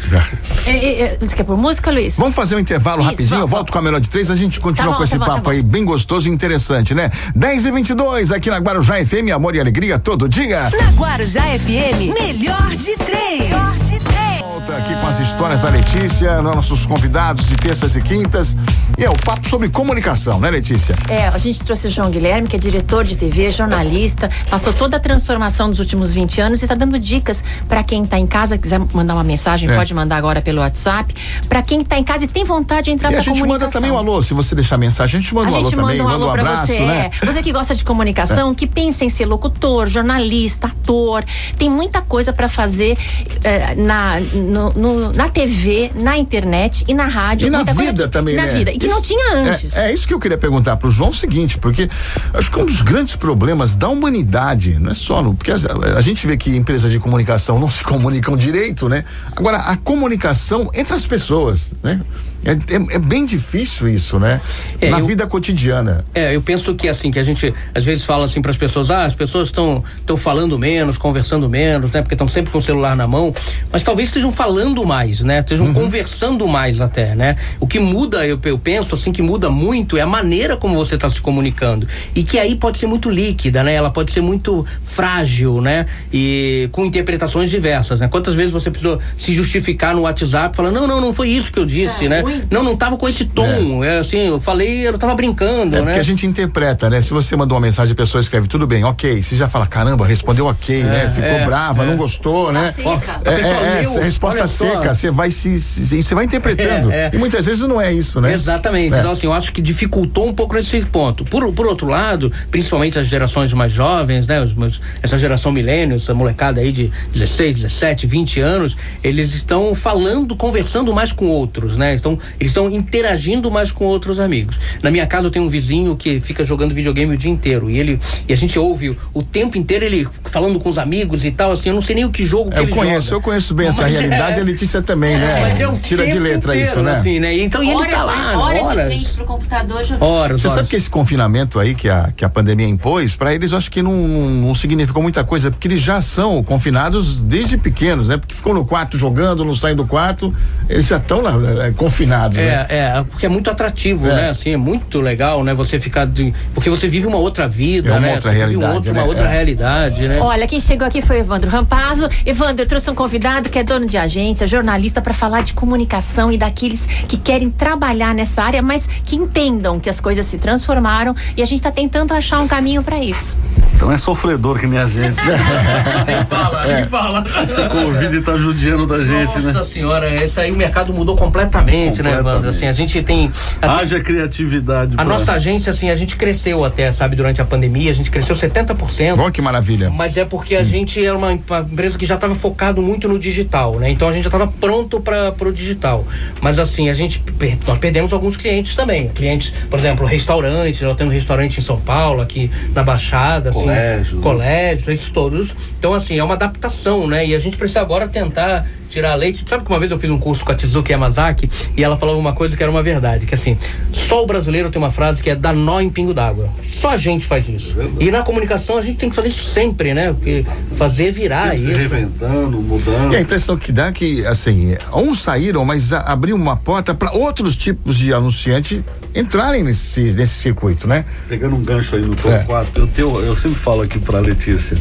É, 0.66 0.72
é, 0.72 1.02
é 1.02 1.18
você 1.20 1.36
quer 1.36 1.44
por 1.44 1.58
música, 1.58 1.92
Luiz? 1.92 2.18
Vamos 2.18 2.36
fazer 2.36 2.56
um 2.56 2.60
intervalo 2.60 3.02
isso, 3.02 3.10
rapidinho. 3.10 3.30
Vamos, 3.30 3.44
eu 3.44 3.48
volto 3.48 3.72
com 3.72 3.78
a 3.78 3.82
melhor 3.82 4.00
de 4.00 4.10
três. 4.10 4.30
A 4.30 4.36
gente 4.36 4.60
continua 4.60 4.88
tá 4.88 4.92
bom, 4.92 4.98
com 4.98 5.04
esse 5.04 5.18
tá 5.18 5.26
papo 5.26 5.44
tá 5.44 5.52
aí, 5.52 5.62
bem 5.62 5.86
gostoso 5.86 6.28
e 6.28 6.32
interessante, 6.32 6.94
né? 6.94 7.12
10 7.36 7.66
e 7.66 7.72
22 7.72 8.32
aqui 8.32 8.50
na 8.50 8.58
Guarujá 8.58 9.04
FM, 9.06 9.32
amor 9.34 9.56
e 9.56 9.60
alegria 9.60 10.00
todo 10.00 10.28
dia. 10.28 10.70
Na 10.70 10.92
Guarujá 10.92 11.42
FM, 11.42 12.14
melhor 12.14 12.70
de 12.76 12.96
três. 12.98 13.40
Melhor 13.40 13.78
de 13.78 14.00
três. 14.00 14.09
Volta 14.40 14.78
aqui 14.78 14.96
com 14.96 15.06
as 15.06 15.20
histórias 15.20 15.60
da 15.60 15.70
Letícia, 15.70 16.42
nossos 16.42 16.86
convidados 16.86 17.46
de 17.46 17.58
terças 17.58 17.98
e 17.98 18.02
quintas. 18.02 18.56
E 18.98 19.04
é 19.04 19.10
o 19.10 19.14
papo 19.14 19.50
sobre 19.50 19.68
comunicação, 19.68 20.40
né, 20.40 20.50
Letícia? 20.50 20.96
É, 21.10 21.28
a 21.28 21.38
gente 21.38 21.62
trouxe 21.62 21.88
o 21.88 21.90
João 21.90 22.10
Guilherme, 22.10 22.48
que 22.48 22.56
é 22.56 22.60
diretor 22.60 23.04
de 23.04 23.18
TV, 23.18 23.52
jornalista, 23.52 24.32
passou 24.50 24.72
toda 24.72 24.96
a 24.96 25.00
transformação 25.00 25.70
dos 25.70 25.80
últimos 25.80 26.14
20 26.14 26.40
anos 26.40 26.62
e 26.62 26.66
está 26.66 26.74
dando 26.74 26.98
dicas 26.98 27.44
para 27.68 27.84
quem 27.84 28.04
está 28.04 28.18
em 28.18 28.26
casa, 28.26 28.58
quiser 28.58 28.80
mandar 28.94 29.14
uma 29.16 29.26
mensagem, 29.26 29.70
é. 29.70 29.76
pode 29.76 29.94
mandar 29.94 30.16
agora 30.16 30.42
pelo 30.42 30.62
WhatsApp. 30.62 31.14
Para 31.50 31.62
quem 31.62 31.82
está 31.82 32.00
em 32.00 32.04
casa 32.04 32.24
e 32.24 32.28
tem 32.28 32.46
vontade 32.46 32.86
de 32.86 32.92
entrar 32.92 33.12
para 33.12 33.22
comunicação. 33.22 33.34
A 33.34 33.58
gente 33.58 33.62
manda 33.62 33.72
também 33.72 33.92
um 33.92 33.98
alô, 33.98 34.22
se 34.22 34.34
você 34.34 34.56
deixar 34.56 34.78
mensagem, 34.78 35.20
a 35.20 35.22
gente 35.22 35.36
manda 35.36 35.52
um 35.52 35.56
alô 35.56 35.70
também, 35.70 36.02
manda 36.02 36.26
um, 36.26 36.28
um 36.28 36.32
abraço, 36.32 36.68
você, 36.68 36.80
né? 36.80 37.12
É. 37.22 37.26
Você 37.26 37.44
que 37.44 37.52
gosta 37.52 37.76
de 37.76 37.84
comunicação, 37.84 38.52
é. 38.52 38.56
que 38.56 38.66
pensa 38.66 39.04
em 39.04 39.10
ser 39.10 39.26
locutor, 39.26 39.88
jornalista, 39.88 40.68
ator, 40.68 41.26
tem 41.58 41.70
muita 41.70 42.02
coisa 42.02 42.32
para 42.32 42.48
fazer 42.48 42.98
eh, 43.44 43.76
na, 43.76 44.20
no, 44.34 44.74
no, 44.74 45.14
na 45.14 45.30
TV, 45.30 45.92
na 45.96 46.18
internet 46.18 46.84
e 46.88 46.94
na 46.94 47.06
rádio. 47.06 47.48
E 47.48 47.50
na 47.50 47.64
vida 47.64 48.04
que, 48.04 48.10
também, 48.10 48.36
na 48.36 48.46
né? 48.46 48.54
vida. 48.54 48.72
E 48.72 48.78
que 48.78 48.86
isso, 48.86 48.96
não 48.96 49.02
tinha 49.02 49.36
antes. 49.36 49.76
É, 49.76 49.90
é, 49.90 49.94
isso 49.94 50.08
que 50.08 50.14
eu 50.14 50.20
queria 50.20 50.38
perguntar 50.38 50.78
pro 50.78 50.90
João, 50.90 51.10
o 51.10 51.14
seguinte, 51.14 51.58
porque 51.58 51.90
acho 52.34 52.52
que 52.52 52.60
um 52.60 52.66
dos 52.66 52.82
grandes 52.82 53.16
problemas 53.16 53.76
da 53.76 53.90
humanidade, 53.90 54.78
não 54.80 54.92
é 54.92 54.96
só 54.96 55.22
no, 55.22 55.34
porque 55.34 55.52
a, 55.52 55.56
a 55.98 56.02
gente 56.02 56.26
vê 56.26 56.38
que 56.38 56.56
empresas 56.56 56.92
de 56.92 57.00
comunicação 57.00 57.60
não 57.60 57.70
se 57.70 57.84
comunicam 57.86 58.36
direito, 58.36 58.88
né? 58.88 59.04
Agora, 59.36 59.58
a 59.58 59.78
comunicação 59.78 60.70
entre 60.74 60.94
as 60.94 61.06
pessoas, 61.06 61.74
né? 61.84 62.02
É, 62.46 62.52
é, 62.52 62.96
é, 62.96 63.00
bem 63.00 63.26
difícil 63.26 63.88
isso, 63.90 64.20
né? 64.20 64.40
É, 64.80 64.90
Na 64.90 65.00
eu, 65.00 65.06
vida 65.06 65.28
cotidiana. 65.28 66.06
É, 66.14 66.36
eu 66.36 66.42
penso 66.42 66.74
que 66.74 66.88
assim, 66.88 67.12
que 67.12 67.20
a 67.20 67.24
gente 67.24 67.54
às 67.76 67.84
vezes 67.84 68.06
fala 68.06 68.26
assim 68.26 68.42
para 68.42 68.52
as 68.52 68.58
pessoas, 68.58 68.90
ah, 68.90 69.04
as 69.04 69.14
pessoas 69.14 69.50
estão 69.50 69.84
estão 69.98 70.16
falando 70.16 70.58
menos, 70.58 70.98
conversando 70.98 71.50
menos, 71.50 71.92
né? 71.92 72.02
Porque 72.02 72.16
estão 72.16 72.28
sempre 72.28 72.52
com 72.52 72.60
o 72.60 72.62
celular 72.62 72.96
na 72.96 73.08
mão, 73.08 73.34
mas 73.72 73.84
talvez 73.84 74.10
estejam 74.10 74.32
falando 74.32 74.86
mais, 74.86 75.22
né? 75.22 75.40
Estejam 75.40 75.68
uhum. 75.68 75.74
conversando 75.74 76.48
mais 76.48 76.80
até, 76.80 77.14
né? 77.14 77.36
O 77.60 77.68
que 77.68 77.80
muda, 77.80 78.26
eu, 78.26 78.40
eu 78.44 78.58
penso 78.58 78.96
assim, 78.96 79.12
que 79.12 79.22
muda 79.22 79.50
muito 79.50 79.98
é 79.98 80.02
a 80.02 80.08
maneira 80.08 80.56
como 80.56 80.76
você 80.76 80.96
está 80.96 81.10
se 81.10 81.20
comunicando. 81.22 81.88
E 82.16 82.24
que 82.24 82.40
aí 82.40 82.56
pode 82.56 82.78
ser 82.78 82.88
muito 82.88 83.10
líquida, 83.10 83.64
né? 83.64 83.74
Ela 83.74 83.90
pode 83.90 84.12
ser 84.12 84.22
muito 84.22 84.66
frágil, 84.84 85.62
né? 85.62 85.86
E 86.12 86.70
com 86.72 86.86
interpretações 86.86 87.50
diversas, 87.50 88.00
né? 88.00 88.08
Quantas 88.08 88.34
vezes 88.34 88.52
você 88.52 88.72
precisou 88.72 89.00
se 89.18 89.34
justificar 89.34 89.94
no 89.94 90.02
WhatsApp 90.02 90.56
falando, 90.56 90.76
não, 90.76 90.88
não, 90.88 91.02
não 91.02 91.14
foi 91.14 91.30
isso 91.30 91.52
que 91.52 91.60
eu 91.60 91.66
disse, 91.66 92.06
é, 92.06 92.29
né? 92.30 92.44
Não, 92.50 92.64
não 92.64 92.76
tava 92.76 92.98
com 92.98 93.08
esse 93.08 93.26
tom. 93.26 93.84
É. 93.84 93.96
é. 93.96 94.00
assim, 94.00 94.28
eu 94.28 94.40
falei, 94.40 94.88
eu 94.88 94.98
tava 94.98 95.16
brincando, 95.16 95.76
é 95.76 95.80
né? 95.80 95.86
Porque 95.86 96.00
a 96.00 96.04
gente 96.04 96.26
interpreta, 96.26 96.90
né? 96.90 97.02
Se 97.02 97.12
você 97.12 97.36
mandou 97.36 97.58
uma 97.58 97.66
mensagem, 97.66 97.94
a 97.94 97.96
pessoa 97.96 98.22
escreve 98.22 98.48
tudo 98.48 98.68
bem, 98.68 98.84
ok. 98.84 99.22
Você 99.22 99.36
já 99.36 99.48
fala, 99.48 99.68
caramba, 99.68 100.06
respondeu 100.06 100.46
ok, 100.48 100.84
né? 100.84 101.02
é, 101.02 101.06
né? 101.06 101.10
Ficou 101.12 101.30
é, 101.30 101.46
brava, 101.46 101.86
não 101.86 101.98
gostou, 101.98 102.52
né? 102.52 102.72
Seca. 102.72 103.22
É, 103.26 103.82
é, 103.82 104.04
resposta 104.04 104.48
seca, 104.48 104.94
você 104.94 105.12
vai 105.12 105.32
se, 105.32 105.58
você 105.58 106.16
vai 106.16 106.26
interpretando. 106.26 106.90
E 107.14 107.18
muitas 107.18 107.46
vezes 107.46 107.68
não 107.68 107.82
é 107.82 107.92
isso, 107.92 108.22
né? 108.22 108.34
Exatamente. 108.34 108.98
Então, 108.98 109.12
assim, 109.12 109.28
eu 109.28 109.34
acho 109.34 109.52
que 109.52 109.62
dificultou 109.62 110.28
um 110.28 110.34
pouco 110.34 110.56
nesse 110.56 110.80
ponto. 110.82 111.26
Por, 111.26 111.52
por 111.54 111.66
outro 111.66 111.88
lado, 111.88 112.32
principalmente 112.52 113.00
as 113.00 113.08
gerações 113.08 113.54
mais 113.54 113.72
jovens, 113.72 114.28
né? 114.28 114.42
Os, 114.42 114.82
essa 115.02 115.18
geração 115.18 115.52
milênio, 115.52 115.98
essa 115.98 116.14
molecada 116.14 116.62
aí 116.62 116.72
de 116.72 116.92
16, 117.14 117.58
17, 117.58 118.08
20 118.08 118.40
anos, 118.40 118.78
eles 119.04 119.34
estão 119.34 119.74
falando, 119.74 120.36
conversando 120.36 120.94
mais 120.94 121.12
com 121.12 121.28
outros, 121.28 121.78
né? 121.78 121.96
Estão 121.96 122.19
eles 122.40 122.52
estão 122.52 122.70
interagindo 122.70 123.50
mais 123.50 123.72
com 123.72 123.86
outros 123.86 124.20
amigos. 124.20 124.60
Na 124.82 124.92
minha 124.92 125.06
casa 125.06 125.28
eu 125.28 125.32
tenho 125.32 125.46
um 125.46 125.50
vizinho 125.50 125.96
que 125.96 126.20
fica 126.22 126.44
jogando 126.44 126.74
videogame 126.74 127.16
o 127.16 127.18
dia 127.18 127.32
inteiro 127.32 127.70
e 127.70 127.78
ele 127.78 128.00
e 128.28 128.34
a 128.34 128.36
gente 128.36 128.58
ouve 128.58 128.98
o 129.14 129.24
tempo 129.24 129.58
inteiro 129.58 129.86
ele 129.86 130.08
falando 130.26 130.60
com 130.60 130.70
os 130.70 130.78
amigos 130.78 131.26
e 131.26 131.32
tal, 131.32 131.52
assim, 131.52 131.70
eu 131.70 131.76
não 131.76 131.82
sei 131.82 131.96
nem 131.96 132.06
o 132.06 132.10
que 132.10 132.26
jogo 132.26 132.52
que 132.52 132.58
eu 132.58 132.64
ele 132.64 132.72
conheço, 132.72 133.10
joga. 133.10 133.16
Eu 133.16 133.22
conheço 133.22 133.54
bem 133.54 133.68
essa 133.68 133.86
realidade, 133.86 134.40
é, 134.40 134.42
a 134.42 134.46
Letícia 134.46 134.82
também, 134.82 135.18
né? 135.18 135.40
Mas 135.42 135.62
é 135.62 135.68
o 135.68 135.78
Tira 135.78 136.06
de 136.06 136.20
letra 136.20 136.54
inteiro, 136.56 136.72
isso, 136.72 136.82
né? 136.82 136.92
Assim, 136.92 137.20
né? 137.20 137.38
Então 137.38 137.62
horas, 137.62 137.84
ele 137.84 137.92
tá 137.92 138.04
lá, 138.04 138.40
horas, 138.40 138.68
horas 138.68 138.90
de 138.90 138.96
frente 138.96 139.14
pro 139.14 139.26
computador 139.26 139.84
jogando. 139.84 140.04
Horas, 140.04 140.42
Você 140.42 140.48
horas. 140.48 140.58
sabe 140.58 140.70
que 140.70 140.76
esse 140.76 140.90
confinamento 140.90 141.60
aí 141.60 141.74
que 141.74 141.90
a, 141.90 142.12
que 142.16 142.24
a 142.24 142.30
pandemia 142.30 142.68
impôs, 142.68 143.16
para 143.16 143.34
eles 143.34 143.52
eu 143.52 143.58
acho 143.58 143.72
que 143.72 143.82
não, 143.82 143.94
não, 144.08 144.30
não 144.30 144.56
significou 144.56 145.02
muita 145.02 145.24
coisa, 145.24 145.50
porque 145.50 145.68
eles 145.68 145.82
já 145.82 146.02
são 146.02 146.44
confinados 146.44 147.22
desde 147.22 147.58
pequenos, 147.58 148.08
né? 148.08 148.18
Porque 148.18 148.36
ficam 148.36 148.54
no 148.54 148.66
quarto 148.66 148.98
jogando, 148.98 149.44
não 149.46 149.56
saem 149.56 149.76
do 149.76 149.86
quarto, 149.86 150.34
eles 150.68 150.88
já 150.88 150.98
estão 150.98 151.22
lá, 151.22 151.34
é, 151.66 151.72
confinados. 151.72 152.09
É, 152.16 152.46
né? 152.46 152.66
é, 152.70 153.04
porque 153.10 153.26
é 153.26 153.30
muito 153.30 153.50
atrativo, 153.50 154.10
é. 154.10 154.16
né? 154.16 154.30
Assim, 154.30 154.52
é 154.52 154.58
muito 154.58 155.00
legal, 155.00 155.44
né? 155.44 155.54
Você 155.54 155.80
ficar 155.80 156.06
de, 156.06 156.34
porque 156.54 156.70
você 156.70 156.88
vive 156.88 157.08
uma 157.08 157.18
outra 157.18 157.48
vida, 157.48 157.90
é 157.90 157.92
uma 157.94 158.00
né? 158.00 158.14
Outra 158.16 158.32
realidade, 158.32 158.66
um 158.66 158.76
outro, 158.76 158.94
né? 158.94 159.00
Uma 159.00 159.08
outra 159.08 159.26
é. 159.26 159.32
realidade, 159.32 160.08
né? 160.08 160.20
Olha, 160.20 160.48
quem 160.48 160.60
chegou 160.60 160.88
aqui 160.88 161.02
foi 161.02 161.18
o 161.18 161.20
Evandro 161.20 161.50
Rampazzo. 161.50 162.10
Evandro, 162.26 162.64
eu 162.64 162.68
trouxe 162.68 162.90
um 162.90 162.96
convidado 162.96 163.50
que 163.50 163.60
é 163.60 163.64
dono 163.64 163.86
de 163.86 163.98
agência, 163.98 164.48
jornalista 164.48 165.02
para 165.02 165.14
falar 165.14 165.42
de 165.42 165.54
comunicação 165.54 166.32
e 166.32 166.38
daqueles 166.38 166.86
que 166.86 167.18
querem 167.18 167.50
trabalhar 167.50 168.14
nessa 168.14 168.44
área, 168.44 168.62
mas 168.62 168.88
que 168.88 169.16
entendam 169.16 169.80
que 169.80 169.90
as 169.90 170.00
coisas 170.00 170.26
se 170.26 170.38
transformaram 170.38 171.16
e 171.36 171.42
a 171.42 171.46
gente 171.46 171.60
está 171.60 171.72
tentando 171.72 172.14
achar 172.14 172.40
um 172.40 172.48
caminho 172.48 172.84
para 172.84 173.00
isso. 173.00 173.38
Então 173.80 173.90
é 173.90 173.98
sofredor 173.98 174.60
que 174.60 174.68
nem 174.68 174.78
a 174.78 174.86
gente. 174.86 175.16
nem 176.06 176.26
fala, 176.26 176.68
nem 176.68 176.86
fala. 176.86 177.24
Essa 177.42 177.70
Covid 177.70 178.20
tá 178.20 178.36
judiando 178.36 178.86
da 178.86 179.00
gente, 179.00 179.28
Nossa 179.28 179.40
né? 179.40 179.54
Nossa 179.54 179.70
senhora, 179.70 180.14
esse 180.22 180.38
aí 180.38 180.52
o 180.52 180.56
mercado 180.58 180.92
mudou 180.92 181.16
completamente, 181.16 182.00
completamente. 182.00 182.04
né, 182.04 182.20
Evandro? 182.20 182.50
Assim, 182.50 182.68
a 182.68 182.74
gente 182.74 183.02
tem. 183.02 183.32
Assim, 183.62 183.80
Haja 183.80 184.02
criatividade. 184.02 184.96
A 184.96 184.98
pra... 184.98 185.06
nossa 185.06 185.32
agência, 185.32 185.70
assim, 185.72 185.90
a 185.90 185.96
gente 185.96 186.18
cresceu 186.18 186.66
até, 186.66 186.92
sabe, 186.92 187.16
durante 187.16 187.42
a 187.42 187.46
pandemia, 187.46 187.90
a 187.90 187.94
gente 187.94 188.12
cresceu 188.12 188.36
70%. 188.36 189.16
Bom, 189.16 189.32
que 189.32 189.42
maravilha. 189.42 189.90
Mas 189.90 190.18
é 190.18 190.26
porque 190.26 190.58
a 190.58 190.60
hum. 190.60 190.66
gente 190.66 191.06
era 191.06 191.18
uma, 191.18 191.32
empresa 191.32 191.98
que 191.98 192.06
já 192.06 192.16
estava 192.16 192.36
focado 192.36 192.82
muito 192.82 193.08
no 193.08 193.18
digital, 193.18 193.80
né? 193.80 193.90
Então 193.90 194.10
a 194.10 194.12
gente 194.12 194.24
já 194.24 194.28
estava 194.28 194.48
pronto 194.48 195.00
para 195.00 195.34
o 195.40 195.54
digital. 195.54 196.06
Mas 196.42 196.60
assim, 196.60 196.90
a 196.90 196.94
gente 196.94 197.24
nós 197.66 197.78
perdemos 197.78 198.12
alguns 198.12 198.36
clientes 198.36 198.76
também. 198.76 199.08
Clientes, 199.08 199.54
por 199.70 199.80
exemplo, 199.80 200.06
restaurantes, 200.06 200.82
nós 200.82 200.98
temos 200.98 201.14
um 201.14 201.16
restaurante 201.16 201.60
em 201.60 201.62
São 201.62 201.80
Paulo, 201.80 202.22
aqui 202.22 202.52
na 202.76 202.84
Baixada, 202.84 203.52
assim, 203.52 203.69
colégio, 203.70 204.22
colégio, 204.22 204.92
esses 204.92 205.10
todos. 205.10 205.56
Então, 205.78 205.94
assim, 205.94 206.18
é 206.18 206.24
uma 206.24 206.36
adaptação, 206.36 207.08
né? 207.08 207.26
E 207.26 207.36
a 207.36 207.40
gente 207.40 207.58
precisa 207.58 207.82
agora 207.82 208.08
tentar 208.08 208.66
tirar 208.90 209.16
leite. 209.16 209.46
Sabe 209.48 209.64
que 209.64 209.70
uma 209.70 209.80
vez 209.80 209.92
eu 209.92 210.00
fiz 210.00 210.10
um 210.10 210.18
curso 210.18 210.44
com 210.44 210.52
a 210.52 210.56
Tizuki 210.56 210.92
Yamazaki 210.92 211.50
e 211.78 211.84
ela 211.84 211.96
falava 211.98 212.18
uma 212.18 212.34
coisa 212.34 212.58
que 212.58 212.64
era 212.64 212.72
uma 212.72 212.82
verdade, 212.82 213.26
que 213.26 213.36
assim, 213.36 213.58
só 213.94 214.24
o 214.24 214.26
brasileiro 214.26 214.70
tem 214.70 214.82
uma 214.82 214.92
frase 214.92 215.22
que 215.22 215.30
é 215.30 215.36
dar 215.36 215.54
nó 215.54 215.80
em 215.80 215.90
pingo 215.90 216.14
d'água. 216.14 216.50
Só 216.74 216.90
a 216.90 216.98
gente 216.98 217.26
faz 217.26 217.48
isso. 217.48 217.76
É 217.80 218.06
e 218.06 218.12
na 218.12 218.24
comunicação 218.24 218.78
a 218.78 218.82
gente 218.82 218.98
tem 218.98 219.10
que 219.10 219.16
fazer 219.16 219.30
isso 219.30 219.44
sempre, 219.44 219.94
né? 219.94 220.14
Porque 220.14 220.46
fazer 220.76 221.12
virar 221.12 221.52
sempre 221.52 221.56
isso. 221.58 221.66
Se 221.68 221.74
reinventando, 221.74 222.62
mudando. 222.62 223.14
E 223.14 223.18
a 223.18 223.22
impressão 223.22 223.58
que 223.58 223.72
dá 223.72 223.88
é 223.88 223.92
que, 223.92 224.26
assim, 224.26 224.76
uns 224.94 225.22
saíram, 225.22 225.64
mas 225.66 225.94
abriu 225.94 226.36
uma 226.36 226.56
porta 226.56 226.94
para 226.94 227.12
outros 227.12 227.56
tipos 227.56 227.98
de 227.98 228.14
anunciante 228.14 228.84
entrarem 229.16 229.64
nesse, 229.64 230.14
nesse 230.14 230.36
circuito, 230.36 230.88
né? 230.88 231.06
Pegando 231.28 231.56
um 231.56 231.64
gancho 231.64 231.96
aí 231.96 232.02
no 232.02 232.16
top 232.16 232.34
é. 232.34 232.44
4, 232.44 232.82
eu, 232.82 232.88
tenho, 232.88 233.20
eu 233.22 233.36
sempre 233.36 233.58
falo 233.58 233.82
aqui 233.82 234.00
pra 234.00 234.20
Letícia: 234.20 234.78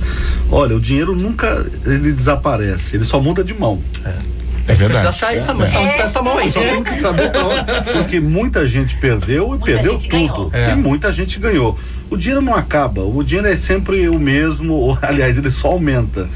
olha, 0.51 0.77
o 0.77 0.81
dinheiro 0.81 1.15
nunca 1.15 1.67
ele 1.85 2.13
desaparece, 2.13 2.97
ele 2.97 3.05
só 3.05 3.21
muda 3.21 3.43
de 3.43 3.55
mão. 3.55 3.81
É. 4.05 4.39
É 4.69 4.75
verdade. 4.75 5.07
Precisa 5.07 5.09
achar 5.09 5.35
essa, 5.35 5.53
é. 5.53 5.65
essa, 5.65 6.03
essa 6.03 6.23
mão 6.23 6.37
aí. 6.37 6.53
Só 6.53 6.61
tem 6.61 6.85
que 6.85 6.95
saber 6.97 7.31
pra 7.31 7.47
onde, 7.47 7.93
porque 7.93 8.21
muita 8.21 8.67
gente 8.67 8.97
perdeu 8.97 9.47
e 9.47 9.49
muita 9.49 9.65
perdeu 9.65 9.99
tudo. 9.99 10.51
É. 10.53 10.73
E 10.73 10.75
muita 10.77 11.11
gente 11.11 11.41
ganhou. 11.41 11.79
O 12.11 12.17
dinheiro 12.17 12.43
não 12.43 12.55
acaba, 12.55 13.03
o 13.03 13.23
dinheiro 13.25 13.49
é 13.49 13.57
sempre 13.57 14.09
o 14.09 14.19
mesmo, 14.19 14.75
ou, 14.75 14.99
aliás, 15.01 15.39
ele 15.39 15.51
só 15.51 15.69
aumenta. 15.69 16.29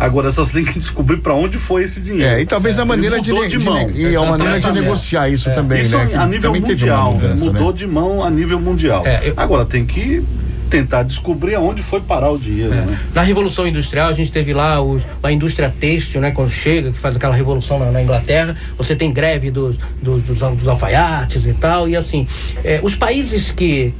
Agora 0.00 0.30
só 0.32 0.44
você 0.44 0.52
tem 0.54 0.64
que 0.64 0.78
descobrir 0.78 1.18
para 1.18 1.34
onde 1.34 1.58
foi 1.58 1.82
esse 1.82 2.00
dinheiro. 2.00 2.36
É, 2.36 2.40
e 2.40 2.46
talvez 2.46 2.78
é. 2.78 2.82
a 2.82 2.84
maneira 2.84 3.20
de, 3.20 3.32
de, 3.48 3.58
mão. 3.58 3.86
De, 3.86 4.00
e 4.00 4.16
a 4.16 4.24
maneira 4.24 4.58
de 4.58 4.72
negociar 4.72 5.28
isso 5.28 5.50
é. 5.50 5.52
também, 5.52 5.80
isso 5.80 5.96
né? 5.96 6.16
a 6.16 6.26
nível 6.26 6.54
mundial. 6.54 7.12
Mudança, 7.14 7.44
mudou 7.44 7.70
né? 7.70 7.76
de 7.76 7.86
mão 7.86 8.24
a 8.24 8.30
nível 8.30 8.58
mundial. 8.58 9.06
É, 9.06 9.28
eu... 9.28 9.34
Agora 9.36 9.64
tem 9.64 9.84
que 9.84 10.24
tentar 10.70 11.02
descobrir 11.02 11.56
aonde 11.56 11.82
foi 11.82 12.00
parar 12.00 12.30
o 12.30 12.38
dinheiro. 12.38 12.72
É. 12.72 12.76
Né? 12.76 12.98
Na 13.12 13.22
Revolução 13.22 13.66
Industrial, 13.66 14.08
a 14.08 14.12
gente 14.12 14.30
teve 14.30 14.54
lá 14.54 14.80
os, 14.80 15.02
a 15.22 15.32
indústria 15.32 15.72
têxtil, 15.78 16.20
né? 16.20 16.30
Quando 16.30 16.50
chega, 16.50 16.92
que 16.92 16.98
faz 16.98 17.16
aquela 17.16 17.34
revolução 17.34 17.78
na, 17.78 17.90
na 17.90 18.02
Inglaterra, 18.02 18.56
você 18.78 18.94
tem 18.94 19.12
greve 19.12 19.50
dos, 19.50 19.76
dos, 20.00 20.22
dos, 20.22 20.38
dos 20.38 20.68
alfaiates 20.68 21.44
e 21.44 21.52
tal, 21.52 21.88
e 21.88 21.96
assim, 21.96 22.26
é, 22.64 22.78
os 22.82 22.94
países 22.94 23.50
que, 23.50 23.92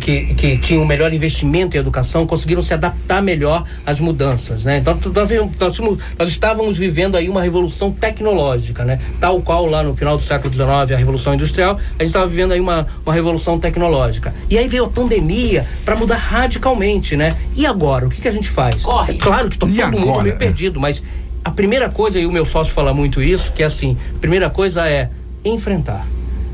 que, 0.00 0.34
que 0.34 0.58
tinham 0.58 0.84
melhor 0.84 1.12
investimento 1.12 1.76
em 1.76 1.80
educação 1.80 2.26
conseguiram 2.26 2.62
se 2.62 2.72
adaptar 2.72 3.22
melhor 3.22 3.64
às 3.84 4.00
mudanças, 4.00 4.64
né? 4.64 4.78
Então, 4.78 4.98
nós, 5.12 5.30
nós, 5.60 5.78
nós 6.18 6.28
estávamos 6.28 6.78
vivendo 6.78 7.16
aí 7.16 7.28
uma 7.28 7.42
revolução 7.42 7.92
tecnológica, 7.92 8.84
né? 8.84 8.98
Tal 9.20 9.40
qual 9.42 9.66
lá 9.66 9.82
no 9.82 9.94
final 9.94 10.16
do 10.16 10.22
século 10.22 10.52
XIX, 10.52 10.68
a 10.92 10.96
Revolução 10.96 11.34
Industrial, 11.34 11.78
a 11.98 12.02
gente 12.02 12.10
estava 12.10 12.26
vivendo 12.26 12.52
aí 12.52 12.60
uma, 12.60 12.86
uma 13.04 13.14
revolução 13.14 13.58
tecnológica. 13.58 14.34
E 14.48 14.56
aí 14.56 14.68
veio 14.68 14.84
a 14.84 14.88
pandemia 14.88 15.66
para 15.84 15.96
mudar 15.96 16.13
radicalmente, 16.16 17.16
né? 17.16 17.34
E 17.56 17.66
agora, 17.66 18.06
o 18.06 18.10
que, 18.10 18.20
que 18.20 18.28
a 18.28 18.32
gente 18.32 18.48
faz? 18.48 18.82
Corre. 18.82 19.14
É 19.14 19.18
claro 19.18 19.48
que 19.48 19.58
todo 19.58 19.70
E 19.72 19.82
mundo 19.84 19.98
agora? 20.02 20.22
meio 20.24 20.36
perdido, 20.36 20.80
mas 20.80 21.02
a 21.44 21.50
primeira 21.50 21.88
coisa, 21.88 22.18
e 22.18 22.26
o 22.26 22.32
meu 22.32 22.46
sócio 22.46 22.72
fala 22.72 22.92
muito 22.94 23.20
isso, 23.22 23.52
que 23.52 23.62
é 23.62 23.66
assim, 23.66 23.96
a 24.16 24.18
primeira 24.18 24.48
coisa 24.50 24.88
é 24.88 25.10
enfrentar. 25.44 26.06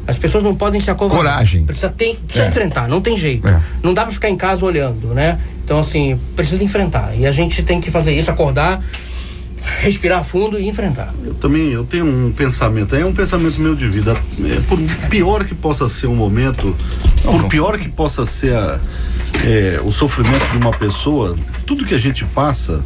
As 0.07 0.19
pessoas 0.19 0.43
não 0.43 0.55
podem 0.57 0.81
se 0.81 0.91
acovardar. 0.91 1.33
Coragem. 1.35 1.65
Precisa, 1.65 1.89
ter, 1.89 2.17
precisa 2.27 2.47
É. 2.47 2.49
enfrentar, 2.49 2.89
não 2.89 3.01
tem 3.01 3.17
jeito. 3.17 3.47
É. 3.47 3.61
Não 3.83 3.95
dá 3.95 4.03
para 4.03 4.13
ficar 4.13 4.29
em 4.29 4.37
casa 4.37 4.65
olhando, 4.65 5.09
né? 5.15 5.39
Então, 5.65 5.79
assim, 5.79 6.19
precisa 6.35 6.65
enfrentar. 6.65 7.15
E 7.17 7.27
a 7.27 7.31
gente 7.31 7.63
tem 7.63 7.81
que 7.81 7.91
fazer 7.93 8.13
isso, 8.19 8.29
acordar, 8.29 8.83
respirar 9.81 10.25
fundo 10.25 10.59
e 10.59 10.67
enfrentar. 10.69 11.15
Eu 11.25 11.35
também 11.35 11.71
eu 11.71 11.85
tenho 11.85 12.05
um 12.07 12.33
pensamento, 12.33 12.97
é 12.97 13.05
um 13.05 13.13
pensamento 13.13 13.61
meu 13.61 13.77
de 13.77 13.87
vida. 13.87 14.17
É, 14.43 14.61
por 14.63 14.79
pior 15.09 15.45
que 15.45 15.55
possa 15.55 15.89
ser 15.89 16.09
um 16.09 16.17
momento, 16.17 16.75
por 17.23 17.45
pior 17.47 17.79
que 17.79 17.89
possa 17.89 18.25
ser 18.25 18.55
a- 18.57 18.81
é, 19.45 19.81
o 19.85 19.91
sofrimento 19.91 20.47
de 20.51 20.59
uma 20.59 20.73
pessoa, 20.73 21.37
tudo 21.67 21.85
que 21.85 21.95
a 21.95 21.99
gente 21.99 22.25
passa, 22.25 22.83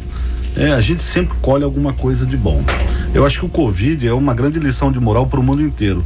é, 0.55 0.71
a 0.71 0.81
gente 0.81 1.01
sempre 1.01 1.35
colhe 1.41 1.63
alguma 1.63 1.93
coisa 1.93 2.25
de 2.25 2.37
bom. 2.37 2.63
Eu 3.13 3.25
acho 3.25 3.39
que 3.39 3.45
o 3.45 3.49
Covid 3.49 4.07
é 4.07 4.13
uma 4.13 4.33
grande 4.33 4.59
lição 4.59 4.91
de 4.91 4.99
moral 4.99 5.27
para 5.27 5.39
o 5.39 5.43
mundo 5.43 5.61
inteiro. 5.61 6.05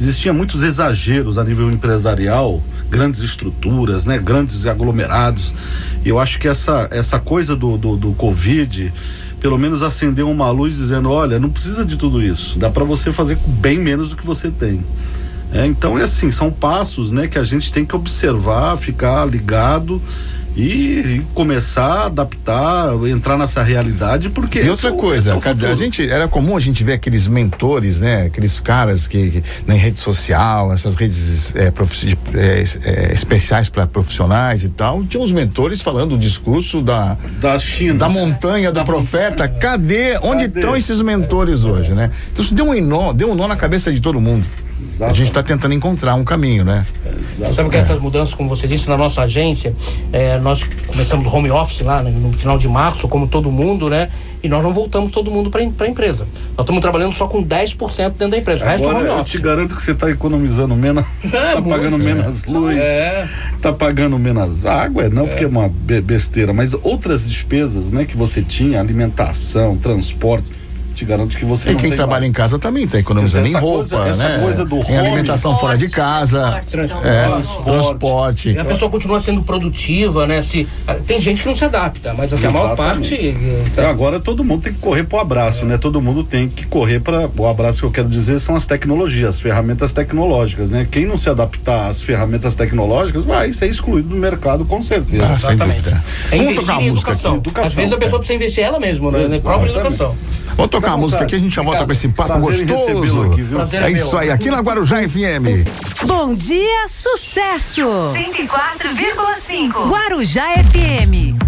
Existiam 0.00 0.34
muitos 0.34 0.62
exageros 0.62 1.38
a 1.38 1.44
nível 1.44 1.70
empresarial, 1.70 2.62
grandes 2.88 3.20
estruturas, 3.20 4.06
né, 4.06 4.18
grandes 4.18 4.64
aglomerados. 4.64 5.52
E 6.04 6.08
eu 6.08 6.18
acho 6.18 6.38
que 6.38 6.48
essa, 6.48 6.88
essa 6.90 7.18
coisa 7.18 7.54
do, 7.54 7.76
do, 7.76 7.96
do 7.96 8.12
Covid 8.12 8.92
pelo 9.40 9.58
menos 9.58 9.82
acendeu 9.82 10.30
uma 10.30 10.50
luz 10.50 10.76
dizendo, 10.76 11.10
olha, 11.10 11.40
não 11.40 11.48
precisa 11.48 11.84
de 11.84 11.96
tudo 11.96 12.22
isso, 12.22 12.58
dá 12.58 12.68
para 12.68 12.84
você 12.84 13.10
fazer 13.10 13.36
com 13.36 13.50
bem 13.50 13.78
menos 13.78 14.10
do 14.10 14.16
que 14.16 14.24
você 14.24 14.50
tem. 14.50 14.84
É, 15.52 15.66
então 15.66 15.98
é 15.98 16.02
assim, 16.02 16.30
são 16.30 16.50
passos, 16.50 17.10
né, 17.10 17.26
que 17.26 17.38
a 17.38 17.42
gente 17.42 17.72
tem 17.72 17.84
que 17.84 17.94
observar, 17.96 18.76
ficar 18.76 19.24
ligado 19.24 20.00
e, 20.56 21.22
começar 21.32 21.84
a 21.84 22.06
adaptar, 22.06 22.92
entrar 23.08 23.38
nessa 23.38 23.62
realidade, 23.62 24.30
porque 24.30 24.60
E 24.60 24.68
outra 24.68 24.90
é 24.90 24.92
coisa, 24.92 25.34
é 25.34 25.66
a 25.70 25.74
gente 25.74 26.08
era 26.08 26.26
comum 26.26 26.56
a 26.56 26.60
gente 26.60 26.82
ver 26.82 26.94
aqueles 26.94 27.26
mentores, 27.28 28.00
né? 28.00 28.24
Aqueles 28.26 28.58
caras 28.58 29.06
que, 29.06 29.30
que 29.30 29.44
na 29.66 29.74
rede 29.74 29.98
social, 29.98 30.72
essas 30.72 30.96
redes 30.96 31.54
é, 31.54 31.70
de- 31.70 32.18
é, 32.34 32.64
é, 32.84 33.14
especiais 33.14 33.68
para 33.68 33.86
profissionais 33.86 34.64
e 34.64 34.68
tal, 34.68 35.04
tinha 35.04 35.22
uns 35.22 35.32
mentores 35.32 35.80
falando 35.82 36.14
o 36.16 36.18
discurso 36.18 36.80
da 36.80 37.16
da 37.40 37.58
China, 37.58 37.94
da 38.00 38.08
montanha 38.08 38.72
do 38.72 38.84
profeta. 38.84 39.48
Cadê? 39.48 40.18
Onde 40.22 40.44
Cadê? 40.48 40.60
estão 40.60 40.76
esses 40.76 41.00
mentores 41.00 41.64
hoje, 41.64 41.92
né? 41.92 42.10
Então 42.32 42.44
isso 42.44 42.54
deu 42.54 42.66
um 42.68 42.80
nó, 42.84 43.12
deu 43.12 43.30
um 43.30 43.34
nó 43.34 43.46
na 43.46 43.56
cabeça 43.56 43.92
de 43.92 44.00
todo 44.00 44.20
mundo. 44.20 44.44
A 45.00 45.08
gente 45.14 45.28
está 45.28 45.42
tentando 45.42 45.72
encontrar 45.74 46.14
um 46.14 46.24
caminho, 46.24 46.64
né? 46.64 46.84
Você 47.36 47.52
sabe 47.54 47.70
que 47.70 47.76
essas 47.76 47.98
mudanças, 48.00 48.34
como 48.34 48.48
você 48.48 48.66
disse, 48.68 48.88
na 48.88 48.96
nossa 48.96 49.22
agência, 49.22 49.74
eh, 50.12 50.38
nós 50.38 50.62
começamos 50.86 51.26
o 51.26 51.34
home 51.34 51.50
office 51.50 51.80
lá 51.80 52.02
né, 52.02 52.10
no 52.10 52.32
final 52.32 52.58
de 52.58 52.68
março, 52.68 53.08
como 53.08 53.26
todo 53.26 53.50
mundo, 53.50 53.88
né? 53.88 54.10
E 54.42 54.48
nós 54.48 54.62
não 54.62 54.72
voltamos 54.72 55.10
todo 55.10 55.30
mundo 55.30 55.50
para 55.50 55.60
a 55.62 55.88
empresa. 55.88 56.26
Nós 56.56 56.64
estamos 56.64 56.80
trabalhando 56.80 57.14
só 57.14 57.26
com 57.28 57.42
10% 57.44 58.10
dentro 58.12 58.28
da 58.30 58.38
empresa. 58.38 58.64
O 58.64 58.68
resto 58.68 58.84
é 58.84 58.88
Agora 58.88 59.04
home 59.04 59.08
eu 59.14 59.20
office. 59.20 59.32
te 59.32 59.38
garanto 59.38 59.74
que 59.76 59.82
você 59.82 59.92
está 59.92 60.10
economizando 60.10 60.74
menos, 60.76 61.04
tá 61.30 61.60
pagando 61.62 61.98
menos 61.98 62.44
luz, 62.46 62.78
É. 62.78 63.28
tá 63.60 63.72
pagando 63.72 64.18
menos 64.18 64.64
água, 64.66 65.08
não 65.08 65.26
porque 65.26 65.44
é 65.44 65.46
uma 65.48 65.68
be- 65.68 66.00
besteira, 66.00 66.52
mas 66.52 66.74
outras 66.82 67.28
despesas, 67.28 67.92
né, 67.92 68.04
que 68.04 68.16
você 68.16 68.42
tinha, 68.42 68.80
alimentação, 68.80 69.76
transporte, 69.76 70.46
te 71.00 71.04
garanto 71.06 71.34
que 71.36 71.44
você 71.46 71.70
E 71.70 71.72
não 71.72 71.80
quem 71.80 71.88
tem 71.90 71.96
trabalha 71.96 72.20
mais. 72.20 72.30
em 72.30 72.32
casa 72.34 72.58
também 72.58 72.84
está 72.84 72.98
economizando 72.98 73.46
Essa 73.46 73.56
em 73.56 73.60
roupa, 73.60 73.76
coisa- 73.96 74.06
essa 74.08 74.28
né? 74.28 74.38
coisa 74.42 74.64
do 74.66 74.76
em 74.80 74.98
alimentação 74.98 75.56
fora 75.56 75.78
de 75.78 75.88
casa, 75.88 76.60
Transporte, 76.70 77.08
é, 77.08 77.24
transporte. 77.24 77.64
transporte. 77.64 78.50
E 78.50 78.58
a 78.58 78.64
pessoa 78.64 78.90
continua 78.90 79.18
sendo 79.20 79.42
produtiva, 79.42 80.26
né? 80.26 80.42
Se, 80.42 80.68
ah, 80.86 80.94
tem 81.06 81.20
gente 81.20 81.42
que 81.42 81.48
não 81.48 81.56
se 81.56 81.64
adapta, 81.64 82.12
mas 82.12 82.32
assim, 82.32 82.46
a 82.46 82.50
maior 82.50 82.76
parte. 82.76 83.14
eh, 83.14 83.62
Então, 83.66 83.88
agora 83.88 84.20
todo 84.20 84.44
mundo 84.44 84.62
tem 84.62 84.72
que 84.74 84.78
correr 84.80 85.04
pro 85.04 85.18
abraço, 85.18 85.64
né? 85.64 85.78
Todo 85.78 86.00
mundo 86.02 86.22
tem 86.22 86.48
que 86.48 86.66
correr 86.66 87.00
para 87.00 87.28
o 87.34 87.46
abraço 87.48 87.80
que 87.80 87.86
eu 87.86 87.90
quero 87.90 88.08
dizer 88.08 88.38
são 88.40 88.54
as 88.54 88.66
tecnologias, 88.66 89.30
as 89.36 89.40
ferramentas 89.40 89.92
tecnológicas, 89.94 90.70
né? 90.70 90.86
Quem 90.90 91.06
não 91.06 91.16
se 91.16 91.30
adaptar 91.30 91.88
às 91.88 92.02
ferramentas 92.02 92.54
tecnológicas 92.56 93.24
vai 93.24 93.52
ser 93.52 93.68
excluído 93.70 94.08
do 94.10 94.16
mercado 94.16 94.64
com 94.66 94.82
certeza. 94.82 95.24
Ah, 95.24 95.38
sem 95.38 95.50
Exatamente. 95.50 95.80
dúvida. 95.82 96.02
É 96.30 96.36
Vamos 96.36 96.44
investir 96.44 96.54
tocar 96.56 96.72
em 96.82 96.88
a 96.88 96.90
música 96.92 97.10
educação. 97.10 97.30
aqui. 97.32 97.40
Educação, 97.40 97.68
Às 97.70 97.74
vezes 97.74 97.92
a 97.92 97.96
pessoa 97.96 98.18
precisa 98.18 98.36
investir 98.36 98.64
ela 98.64 98.78
mesma, 98.80 99.10
né? 99.10 99.26
Na 99.28 99.38
própria 99.38 99.70
educação. 99.70 100.14
Vamos 100.60 100.72
tocar 100.72 100.92
a 100.92 100.96
música 100.98 101.22
aqui, 101.24 101.36
a 101.36 101.38
gente 101.38 101.54
já 101.54 101.62
volta 101.62 101.86
com 101.86 101.92
esse 101.92 102.06
papo 102.08 102.38
Prazer 102.38 102.66
gostoso. 102.66 103.22
aqui, 103.22 103.40
viu? 103.40 103.56
Prazer 103.56 103.82
É 103.82 103.86
é 103.86 103.92
isso 103.92 104.14
aí, 104.14 104.30
aqui 104.30 104.50
na 104.50 104.60
Guarujá 104.60 104.96
FM. 105.08 105.64
Bom 106.04 106.34
dia, 106.34 106.86
sucesso! 106.86 107.80
104,5. 108.12 109.88
Guarujá 109.88 110.44
FM. 110.56 111.39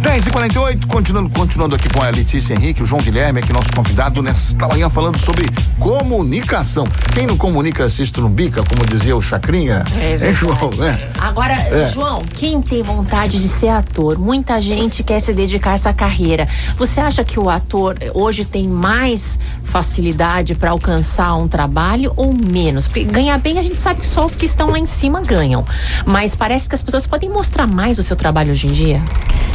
10 0.00 0.26
e 0.26 0.30
48 0.30 0.86
continuando, 0.86 1.30
continuando 1.30 1.74
aqui 1.76 1.88
com 1.90 2.02
a 2.02 2.08
Letícia 2.08 2.54
Henrique, 2.54 2.82
o 2.82 2.86
João 2.86 3.02
Guilherme, 3.02 3.40
aqui 3.40 3.52
nosso 3.52 3.70
convidado 3.76 4.22
nesta 4.22 4.66
manhã 4.66 4.88
falando 4.88 5.18
sobre 5.18 5.46
comunicação. 5.78 6.86
Quem 7.14 7.26
não 7.26 7.36
comunica 7.36 7.84
assiste 7.84 8.18
no 8.18 8.28
bica, 8.30 8.62
como 8.62 8.86
dizia 8.86 9.14
o 9.14 9.20
Chacrinha. 9.20 9.84
É 9.94 10.16
verdade. 10.16 10.34
João, 10.34 10.70
né? 10.78 11.10
Agora, 11.18 11.52
É. 11.52 11.88
João, 11.90 12.22
quem 12.34 12.62
tem 12.62 12.82
vontade 12.82 13.38
de 13.38 13.46
ser 13.46 13.68
ator? 13.68 14.18
Muita 14.18 14.58
gente 14.60 15.02
quer 15.04 15.20
se 15.20 15.34
dedicar 15.34 15.72
a 15.72 15.74
essa 15.74 15.92
carreira. 15.92 16.48
Você 16.78 16.98
acha 17.00 17.22
que 17.22 17.38
o 17.38 17.50
ator 17.50 17.96
eh, 18.00 18.10
hoje 18.14 18.44
tem 18.46 18.66
mais 18.66 19.38
facilidade 19.64 20.54
para 20.54 20.70
alcançar 20.70 21.34
um 21.34 21.46
trabalho 21.46 22.12
ou 22.16 22.32
menos? 22.32 22.88
Porque 22.88 23.04
ganhar 23.04 23.38
bem 23.38 23.58
a 23.58 23.62
gente 23.62 23.78
sabe 23.78 24.00
que 24.00 24.06
só 24.06 24.24
os 24.24 24.34
que 24.34 24.46
estão 24.46 24.70
lá 24.70 24.78
em 24.78 24.86
cima 24.86 25.20
ganham. 25.20 25.64
Mas 26.06 26.34
parece 26.34 26.68
que 26.68 26.74
as 26.74 26.82
pessoas 26.82 27.06
podem 27.06 27.28
mostrar 27.28 27.66
mais 27.66 27.98
o 27.98 28.02
seu 28.02 28.16
trabalho 28.16 28.50
hoje 28.50 28.66
em 28.66 28.72
dia. 28.72 29.02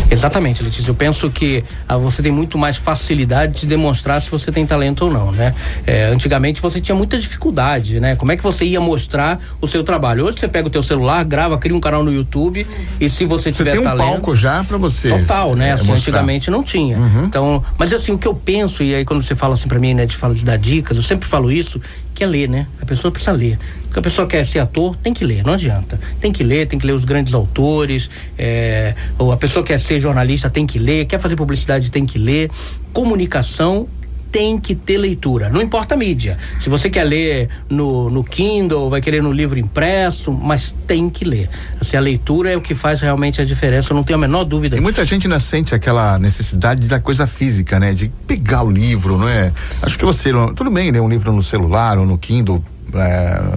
Exatamente, 0.09 0.34
Letícia. 0.63 0.89
Eu 0.89 0.95
penso 0.95 1.29
que 1.29 1.63
ah, 1.87 1.97
você 1.97 2.21
tem 2.21 2.31
muito 2.31 2.57
mais 2.57 2.77
facilidade 2.77 3.61
de 3.61 3.67
demonstrar 3.67 4.21
se 4.21 4.29
você 4.29 4.51
tem 4.51 4.65
talento 4.65 5.05
ou 5.05 5.11
não, 5.11 5.31
né? 5.31 5.53
É, 5.85 6.05
antigamente 6.05 6.61
você 6.61 6.81
tinha 6.81 6.95
muita 6.95 7.17
dificuldade, 7.17 7.99
né? 7.99 8.15
Como 8.15 8.31
é 8.31 8.37
que 8.37 8.43
você 8.43 8.65
ia 8.65 8.79
mostrar 8.79 9.39
o 9.61 9.67
seu 9.67 9.83
trabalho? 9.83 10.25
Hoje 10.25 10.39
você 10.39 10.47
pega 10.47 10.67
o 10.67 10.71
teu 10.71 10.83
celular, 10.83 11.23
grava, 11.23 11.57
cria 11.57 11.75
um 11.75 11.79
canal 11.79 12.03
no 12.03 12.11
YouTube 12.11 12.65
e 12.99 13.09
se 13.09 13.25
você 13.25 13.51
Você 13.51 13.57
tiver 13.63 13.71
tem 13.71 13.79
um 13.79 13.83
talento... 13.83 14.05
palco 14.05 14.35
já 14.35 14.63
pra 14.63 14.77
você. 14.77 15.09
Total, 15.09 15.55
né? 15.55 15.69
é, 15.69 15.71
Assim, 15.73 15.91
antigamente 15.91 16.49
não 16.49 16.63
tinha. 16.63 16.97
Então, 17.23 17.63
mas 17.77 17.93
assim, 17.93 18.11
o 18.11 18.17
que 18.17 18.27
eu 18.27 18.33
penso, 18.33 18.83
e 18.83 18.95
aí 18.95 19.05
quando 19.05 19.23
você 19.23 19.35
fala 19.35 19.53
assim 19.53 19.67
pra 19.67 19.79
mim, 19.79 19.93
né, 19.93 20.05
de, 20.05 20.15
fala 20.15 20.33
de 20.33 20.43
dar 20.43 20.57
dicas, 20.57 20.95
eu 20.97 21.03
sempre 21.03 21.27
falo 21.27 21.51
isso, 21.51 21.81
que 22.13 22.23
é 22.23 22.27
ler, 22.27 22.47
né? 22.49 22.65
A 22.81 22.85
pessoa 22.85 23.11
precisa 23.11 23.31
ler. 23.33 23.59
Porque 23.95 24.09
a 24.09 24.11
pessoa 24.11 24.27
quer 24.27 24.45
ser 24.45 24.59
ator, 24.59 24.93
tem 24.97 25.13
que 25.13 25.23
ler, 25.23 25.41
não 25.41 25.53
adianta. 25.53 25.97
Tem 26.19 26.29
que 26.29 26.43
ler, 26.43 26.67
tem 26.67 26.77
que 26.77 26.85
ler 26.85 26.91
os 26.91 27.05
grandes 27.05 27.33
autores, 27.33 28.09
é, 28.37 28.93
ou 29.17 29.31
a 29.31 29.37
pessoa 29.37 29.63
quer 29.63 29.79
ser 29.79 30.01
jornalista, 30.01 30.49
tem 30.49 30.67
que 30.67 30.77
ler, 30.77 31.05
quer 31.05 31.17
fazer 31.17 31.37
publicidade, 31.37 31.89
tem 31.89 32.05
que 32.05 32.19
ler. 32.19 32.51
Comunicação 32.91 33.87
tem 34.29 34.59
que 34.59 34.75
ter 34.75 34.97
leitura, 34.97 35.49
não 35.49 35.61
importa 35.61 35.95
a 35.95 35.97
mídia. 35.97 36.37
Se 36.59 36.69
você 36.69 36.89
quer 36.89 37.05
ler 37.05 37.47
no, 37.69 38.09
no 38.09 38.21
Kindle, 38.21 38.89
vai 38.89 38.99
querer 38.99 39.23
no 39.23 39.31
livro 39.31 39.57
impresso, 39.57 40.29
mas 40.29 40.75
tem 40.85 41.09
que 41.09 41.23
ler. 41.23 41.49
Assim, 41.79 41.95
a 41.95 42.01
leitura 42.01 42.51
é 42.51 42.57
o 42.57 42.59
que 42.59 42.75
faz 42.75 42.99
realmente 42.99 43.41
a 43.41 43.45
diferença, 43.45 43.93
eu 43.93 43.95
não 43.95 44.03
tenho 44.03 44.19
a 44.19 44.21
menor 44.21 44.43
dúvida 44.43 44.75
E 44.75 44.81
muita 44.81 45.05
gente 45.05 45.25
ainda 45.25 45.39
sente 45.39 45.73
aquela 45.73 46.19
necessidade 46.19 46.85
da 46.85 46.99
coisa 46.99 47.25
física, 47.25 47.79
né? 47.79 47.93
De 47.93 48.11
pegar 48.27 48.63
o 48.63 48.69
livro, 48.69 49.17
não 49.17 49.29
é? 49.29 49.53
Acho 49.81 49.97
que 49.97 50.03
você, 50.03 50.31
tudo 50.53 50.69
bem 50.69 50.91
ler 50.91 50.99
um 50.99 51.07
livro 51.07 51.31
no 51.31 51.41
celular 51.41 51.97
ou 51.97 52.05
no 52.05 52.17
Kindle, 52.17 52.61
é, 52.93 53.54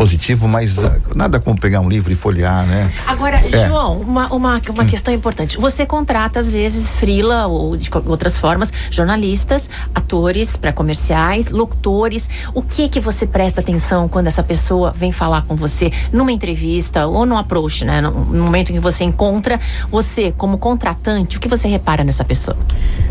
dispositivo, 0.00 0.48
mas 0.48 0.82
ah, 0.82 0.96
nada 1.14 1.38
como 1.38 1.60
pegar 1.60 1.80
um 1.80 1.88
livro 1.88 2.10
e 2.12 2.16
folhear, 2.16 2.66
né? 2.66 2.90
Agora, 3.06 3.36
É. 3.36 3.68
João, 3.68 4.00
uma, 4.00 4.32
uma, 4.32 4.60
uma 4.70 4.84
questão 4.84 5.12
importante. 5.12 5.58
Você 5.58 5.84
contrata, 5.84 6.38
às 6.38 6.50
vezes, 6.50 6.92
frila 6.96 7.46
ou 7.46 7.76
de 7.76 7.90
outras 8.06 8.38
formas, 8.38 8.72
jornalistas, 8.90 9.68
atores 9.94 10.56
para 10.56 10.72
comerciais, 10.72 11.50
locutores. 11.50 12.30
O 12.54 12.62
que 12.62 12.88
que 12.88 13.00
você 13.00 13.26
presta 13.26 13.60
atenção 13.60 14.08
quando 14.08 14.28
essa 14.28 14.42
pessoa 14.42 14.92
vem 14.92 15.12
falar 15.12 15.42
com 15.42 15.54
você 15.54 15.90
numa 16.12 16.32
entrevista 16.32 17.06
ou 17.06 17.26
num 17.26 17.36
approach, 17.36 17.84
né? 17.84 18.00
No, 18.00 18.10
no 18.10 18.44
momento 18.44 18.70
em 18.70 18.74
que 18.74 18.80
você 18.80 19.04
encontra 19.04 19.60
você 19.90 20.32
como 20.32 20.56
contratante, 20.56 21.36
o 21.36 21.40
que 21.40 21.48
você 21.48 21.68
repara 21.68 22.02
nessa 22.04 22.24
pessoa? 22.24 22.56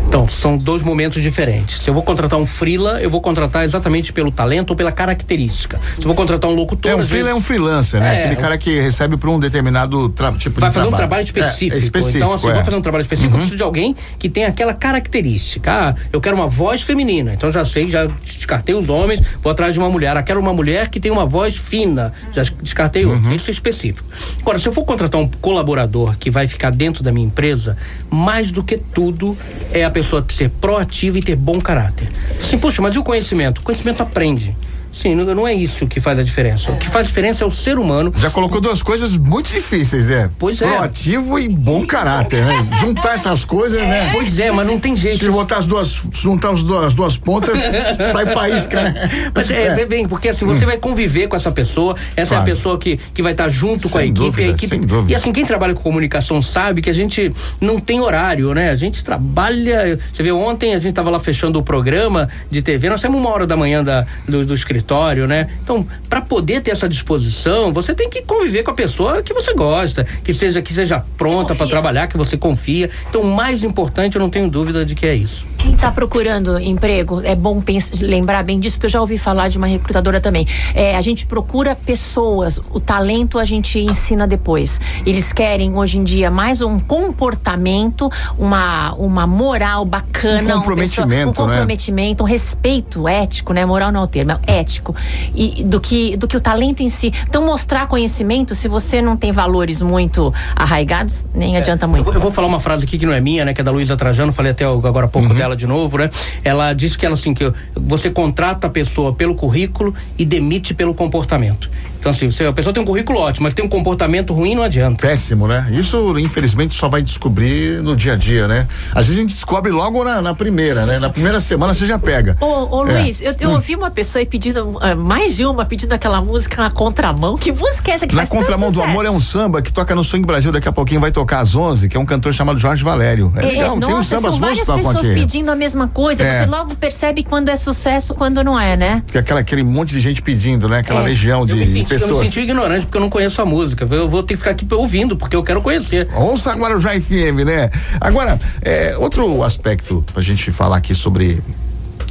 Então, 0.08 0.28
são 0.28 0.56
dois 0.56 0.82
momentos 0.82 1.22
diferentes. 1.22 1.82
Se 1.82 1.90
eu 1.90 1.94
vou 1.94 2.02
contratar 2.02 2.38
um 2.38 2.46
freela, 2.46 3.00
eu 3.00 3.10
vou 3.10 3.20
contratar 3.20 3.64
exatamente 3.64 4.12
pelo 4.12 4.32
talento 4.32 4.70
ou 4.70 4.76
pela 4.76 4.90
característica 4.90 5.20
característica. 5.20 5.78
Se 5.96 6.00
eu 6.00 6.06
vou 6.06 6.14
contratar 6.14 6.50
um 6.50 6.54
locutor. 6.54 6.79
É 6.88 6.94
um 6.94 7.28
é 7.28 7.34
um 7.34 7.40
freelancer, 7.40 8.00
né? 8.00 8.14
É, 8.14 8.24
Aquele 8.24 8.40
cara 8.40 8.58
que 8.58 8.80
recebe 8.80 9.16
para 9.16 9.30
um 9.30 9.38
determinado 9.38 10.08
tipo 10.38 10.60
vai 10.60 10.70
de 10.70 10.74
fazer 10.74 10.86
um 10.86 10.90
trabalho. 10.90 10.96
trabalho 10.96 11.24
específico. 11.24 11.76
É, 11.76 11.78
específico, 11.78 12.16
então, 12.16 12.32
assim, 12.32 12.48
é. 12.48 12.54
vou 12.54 12.64
fazer 12.64 12.76
um 12.76 12.80
trabalho 12.80 13.02
específico, 13.02 13.34
eu 13.34 13.38
preciso 13.38 13.56
de 13.56 13.62
alguém 13.62 13.96
que 14.18 14.28
tem 14.28 14.44
aquela 14.44 14.74
característica. 14.74 15.70
Ah, 15.70 15.94
eu 16.12 16.20
quero 16.20 16.36
uma 16.36 16.46
voz 16.46 16.82
feminina. 16.82 17.34
Então 17.34 17.50
já 17.50 17.64
sei, 17.64 17.88
já 17.88 18.06
descartei 18.24 18.74
os 18.74 18.88
homens, 18.88 19.20
vou 19.42 19.52
atrás 19.52 19.74
de 19.74 19.78
uma 19.78 19.90
mulher. 19.90 20.16
Ah, 20.16 20.22
quero 20.22 20.40
uma 20.40 20.52
mulher 20.52 20.88
que 20.88 20.98
tem 21.00 21.10
uma 21.10 21.26
voz 21.26 21.56
fina. 21.56 22.12
Já 22.32 22.42
descartei 22.62 23.04
outro. 23.04 23.32
Isso 23.34 23.50
é 23.50 23.52
específico. 23.52 24.08
Agora, 24.40 24.58
se 24.58 24.66
eu 24.66 24.72
for 24.72 24.84
contratar 24.84 25.20
um 25.20 25.28
colaborador 25.28 26.16
que 26.18 26.30
vai 26.30 26.46
ficar 26.48 26.70
dentro 26.70 27.02
da 27.02 27.12
minha 27.12 27.26
empresa, 27.26 27.76
mais 28.10 28.50
do 28.50 28.62
que 28.62 28.76
tudo 28.76 29.36
é 29.72 29.84
a 29.84 29.90
pessoa 29.90 30.24
ser 30.28 30.50
proativa 30.50 31.18
e 31.18 31.22
ter 31.22 31.36
bom 31.36 31.60
caráter. 31.60 32.10
Assim, 32.42 32.58
puxa, 32.58 32.82
mas 32.82 32.94
e 32.94 32.98
o 32.98 33.02
conhecimento? 33.02 33.58
O 33.58 33.62
conhecimento 33.62 34.02
aprende. 34.02 34.54
Sim, 34.92 35.14
não, 35.14 35.24
não 35.34 35.46
é 35.48 35.54
isso 35.54 35.86
que 35.86 36.00
faz 36.00 36.18
a 36.18 36.22
diferença. 36.22 36.70
O 36.72 36.76
que 36.76 36.88
faz 36.88 37.06
a 37.06 37.08
diferença 37.08 37.44
é 37.44 37.46
o 37.46 37.50
ser 37.50 37.78
humano 37.78 38.12
Já 38.16 38.30
colocou 38.30 38.60
duas 38.60 38.82
coisas 38.82 39.16
muito 39.16 39.50
difíceis, 39.52 40.10
é. 40.10 40.28
Pois 40.38 40.60
é. 40.60 40.66
Proativo 40.66 41.38
e 41.38 41.48
bom 41.48 41.86
caráter, 41.86 42.44
né? 42.44 42.66
Juntar 42.78 43.14
essas 43.14 43.44
coisas, 43.44 43.80
né? 43.80 44.10
Pois 44.12 44.38
é, 44.40 44.50
mas 44.50 44.66
não 44.66 44.78
tem 44.80 44.96
jeito. 44.96 45.18
Se 45.24 45.30
botar 45.30 45.58
as 45.58 45.66
duas, 45.66 46.02
juntar 46.12 46.50
as 46.50 46.62
duas, 46.62 46.84
as 46.86 46.94
duas 46.94 47.16
pontas, 47.16 47.56
sai 48.12 48.26
faísca, 48.26 48.82
né? 48.82 49.30
Mas 49.34 49.50
é, 49.50 49.84
bem, 49.86 50.06
porque 50.08 50.28
assim, 50.28 50.44
você 50.44 50.66
vai 50.66 50.76
conviver 50.78 51.28
com 51.28 51.36
essa 51.36 51.50
pessoa, 51.52 51.96
essa 52.16 52.34
é 52.34 52.38
Claro. 52.38 52.42
a 52.52 52.54
pessoa 52.54 52.78
que, 52.78 52.96
que 53.12 53.22
vai 53.22 53.32
estar 53.32 53.48
junto 53.48 53.88
com 53.88 53.98
a 53.98 54.00
Sem 54.00 54.10
equipe, 54.10 54.24
dúvida, 54.26 54.48
a 54.48 54.50
equipe. 54.54 54.68
sem 54.68 54.80
dúvida. 54.80 55.12
E 55.12 55.14
assim, 55.14 55.32
quem 55.32 55.44
trabalha 55.44 55.74
com 55.74 55.82
comunicação 55.82 56.40
sabe 56.42 56.80
que 56.82 56.88
a 56.90 56.92
gente 56.92 57.32
não 57.60 57.78
tem 57.80 58.00
horário, 58.00 58.52
né? 58.54 58.70
A 58.70 58.74
gente 58.74 59.02
trabalha. 59.04 59.98
Você 60.12 60.22
vê, 60.22 60.32
ontem 60.32 60.74
a 60.74 60.78
gente 60.78 60.90
estava 60.90 61.10
lá 61.10 61.18
fechando 61.20 61.58
o 61.58 61.62
programa 61.62 62.28
de 62.50 62.62
TV, 62.62 62.88
nós 62.88 63.00
temos 63.00 63.18
uma 63.20 63.30
hora 63.30 63.46
da 63.46 63.56
manhã 63.56 63.82
da, 63.84 64.06
do, 64.28 64.44
do 64.44 64.54
escritório, 64.54 64.79
né? 65.26 65.48
Então, 65.62 65.86
para 66.08 66.20
poder 66.20 66.60
ter 66.62 66.70
essa 66.70 66.88
disposição, 66.88 67.72
você 67.72 67.94
tem 67.94 68.08
que 68.08 68.22
conviver 68.22 68.62
com 68.62 68.70
a 68.70 68.74
pessoa 68.74 69.22
que 69.22 69.32
você 69.32 69.54
gosta, 69.54 70.04
que 70.04 70.32
seja, 70.32 70.62
que 70.62 70.72
seja 70.72 71.04
pronta 71.16 71.54
para 71.54 71.66
trabalhar, 71.66 72.06
que 72.06 72.16
você 72.16 72.36
confia. 72.36 72.90
Então, 73.08 73.22
o 73.22 73.32
mais 73.34 73.64
importante, 73.64 74.16
eu 74.16 74.20
não 74.20 74.30
tenho 74.30 74.48
dúvida 74.48 74.84
de 74.84 74.94
que 74.94 75.06
é 75.06 75.14
isso. 75.14 75.49
Quem 75.62 75.74
está 75.74 75.90
procurando 75.90 76.58
emprego, 76.58 77.20
é 77.22 77.34
bom 77.34 77.62
lembrar 78.00 78.42
bem 78.42 78.58
disso, 78.58 78.76
porque 78.76 78.86
eu 78.86 78.90
já 78.90 79.00
ouvi 79.00 79.18
falar 79.18 79.48
de 79.48 79.58
uma 79.58 79.66
recrutadora 79.66 80.20
também. 80.20 80.46
É, 80.74 80.96
a 80.96 81.00
gente 81.02 81.26
procura 81.26 81.74
pessoas, 81.76 82.58
o 82.70 82.80
talento 82.80 83.38
a 83.38 83.44
gente 83.44 83.78
ensina 83.78 84.26
depois. 84.26 84.80
Eles 85.04 85.32
querem, 85.32 85.74
hoje 85.76 85.98
em 85.98 86.04
dia, 86.04 86.30
mais 86.30 86.62
um 86.62 86.78
comportamento, 86.78 88.10
uma, 88.38 88.94
uma 88.94 89.26
moral 89.26 89.84
bacana. 89.84 90.56
Um 90.56 90.58
comprometimento, 90.60 91.28
pessoa- 91.30 91.46
um 91.46 91.50
né? 91.50 91.56
comprometimento, 91.56 92.24
um 92.24 92.26
respeito 92.26 93.06
ético, 93.06 93.52
né? 93.52 93.64
Moral 93.66 93.92
não 93.92 94.00
é 94.00 94.04
o 94.04 94.06
termo, 94.06 94.32
é 94.46 94.58
ético. 94.58 94.94
E 95.34 95.62
do 95.62 95.78
que, 95.80 96.16
do 96.16 96.26
que 96.26 96.36
o 96.36 96.40
talento 96.40 96.82
em 96.82 96.88
si. 96.88 97.12
Então, 97.28 97.44
mostrar 97.44 97.86
conhecimento, 97.86 98.54
se 98.54 98.66
você 98.66 99.02
não 99.02 99.16
tem 99.16 99.30
valores 99.30 99.82
muito 99.82 100.32
arraigados, 100.56 101.26
nem 101.34 101.56
adianta 101.56 101.84
Eu 101.84 101.88
muito. 101.90 102.04
vou, 102.04 102.14
eu 102.14 102.20
vou 102.20 102.30
falar 102.30 102.46
uma 102.48 102.60
frase 102.60 102.84
aqui 102.84 102.96
que 102.98 103.04
não 103.06 103.12
é 103.12 103.20
minha, 103.20 103.44
né? 103.44 103.52
Que 103.54 103.60
é 103.60 103.64
da 103.64 103.70
Luísa 103.70 103.96
Trajano, 103.96 104.32
falei 104.32 104.52
até 104.52 104.64
agora 104.64 105.06
há 105.06 105.08
pouco 105.08 105.28
Uhum. 105.28 105.34
dela 105.34 105.49
de 105.54 105.66
novo, 105.66 105.98
né? 105.98 106.10
Ela 106.44 106.72
disse 106.72 106.96
que 106.96 107.04
ela 107.04 107.14
assim, 107.14 107.34
que 107.34 107.52
você 107.74 108.10
contrata 108.10 108.66
a 108.66 108.70
pessoa 108.70 109.12
pelo 109.12 109.34
currículo 109.34 109.94
e 110.18 110.24
demite 110.24 110.74
pelo 110.74 110.94
comportamento. 110.94 111.70
Então, 112.00 112.10
assim, 112.10 112.30
se 112.30 112.42
a 112.44 112.52
pessoa 112.52 112.72
tem 112.72 112.82
um 112.82 112.86
currículo 112.86 113.18
ótimo, 113.20 113.44
mas 113.44 113.52
tem 113.54 113.62
um 113.64 113.68
comportamento 113.68 114.32
ruim, 114.32 114.54
não 114.54 114.62
adianta. 114.62 115.06
Péssimo, 115.06 115.46
né? 115.46 115.68
Isso, 115.70 116.18
infelizmente, 116.18 116.74
só 116.74 116.88
vai 116.88 117.02
descobrir 117.02 117.82
no 117.82 117.94
dia 117.94 118.14
a 118.14 118.16
dia, 118.16 118.48
né? 118.48 118.66
Às 118.94 119.06
vezes 119.06 119.18
a 119.18 119.20
gente 119.22 119.34
descobre 119.34 119.70
logo 119.70 120.02
na, 120.02 120.22
na 120.22 120.34
primeira, 120.34 120.86
né? 120.86 120.98
Na 120.98 121.10
primeira 121.10 121.38
semana 121.40 121.74
você 121.74 121.84
já 121.84 121.98
pega. 121.98 122.36
Ô, 122.40 122.78
ô 122.78 122.86
É. 122.88 123.02
Luiz, 123.02 123.20
eu, 123.20 123.34
eu 123.38 123.50
ouvi 123.50 123.76
uma 123.76 123.90
pessoa 123.90 124.20
aí 124.20 124.26
pedindo, 124.26 124.78
ah, 124.80 124.94
mais 124.94 125.36
de 125.36 125.44
uma, 125.44 125.64
pedindo 125.66 125.92
aquela 125.92 126.20
música 126.22 126.62
na 126.62 126.70
contramão. 126.70 127.36
Que 127.36 127.52
música 127.52 127.90
é 127.90 127.94
essa 127.94 128.06
que 128.06 128.14
Na 128.14 128.20
faz 128.22 128.30
tanto 128.30 128.40
Contramão 128.40 128.70
do 128.70 128.74
sucesso? 128.76 128.90
Amor 128.90 129.04
é 129.04 129.10
um 129.10 129.20
samba 129.20 129.60
que 129.60 129.70
toca 129.70 129.94
no 129.94 130.02
Swing 130.02 130.24
Brasil. 130.26 130.50
Daqui 130.50 130.68
a 130.68 130.72
pouquinho 130.72 131.00
vai 131.02 131.12
tocar 131.12 131.40
às 131.40 131.54
11, 131.54 131.86
que 131.88 131.96
é 131.96 132.00
um 132.00 132.06
cantor 132.06 132.32
chamado 132.32 132.58
Jorge 132.58 132.82
Valério. 132.82 133.30
É, 133.36 133.40
É, 133.40 133.46
legal, 133.48 133.78
tem 133.78 133.88
uns 133.90 133.96
nossa, 133.98 134.16
sambas 134.16 134.30
são 134.32 134.40
várias 134.40 134.66
pessoas 134.70 135.04
aqui. 135.06 135.14
pedindo 135.14 135.50
a 135.50 135.54
mesma 135.56 135.86
coisa. 135.86 136.22
É. 136.22 136.38
Você 136.38 136.46
logo 136.46 136.74
percebe 136.76 137.22
quando 137.22 137.50
é 137.50 137.56
sucesso, 137.56 138.14
quando 138.14 138.42
não 138.42 138.58
é, 138.58 138.74
né? 138.76 139.02
Porque 139.04 139.18
aquela, 139.18 139.40
aquele 139.40 139.62
monte 139.62 139.90
de 139.90 140.00
gente 140.00 140.22
pedindo, 140.22 140.66
né? 140.66 140.78
Aquela 140.78 141.00
É. 141.02 141.04
legião 141.04 141.44
de 141.44 141.54
Eu 141.94 141.98
me, 141.98 142.00
senti, 142.00 142.02
eu 142.02 142.08
me 142.08 142.14
pessoas. 142.14 142.18
senti 142.26 142.40
ignorante 142.40 142.86
porque 142.86 142.96
eu 142.98 143.00
não 143.02 143.10
conheço 143.10 143.40
a 143.40 143.46
música. 143.46 143.86
Eu 143.90 144.08
vou 144.08 144.22
ter 144.22 144.34
que 144.34 144.38
ficar 144.38 144.50
aqui 144.52 144.66
ouvindo, 144.72 145.16
porque 145.16 145.34
eu 145.34 145.42
quero 145.42 145.60
conhecer. 145.60 146.08
Ouça 146.14 146.52
agora 146.52 146.76
o 146.76 146.78
Já 146.80 146.90
FM, 147.00 147.44
né? 147.44 147.70
Agora, 148.00 148.38
é, 148.62 148.96
outro 148.96 149.42
aspecto 149.42 150.04
pra 150.12 150.22
gente 150.22 150.50
falar 150.52 150.76
aqui 150.76 150.94
sobre. 150.94 151.42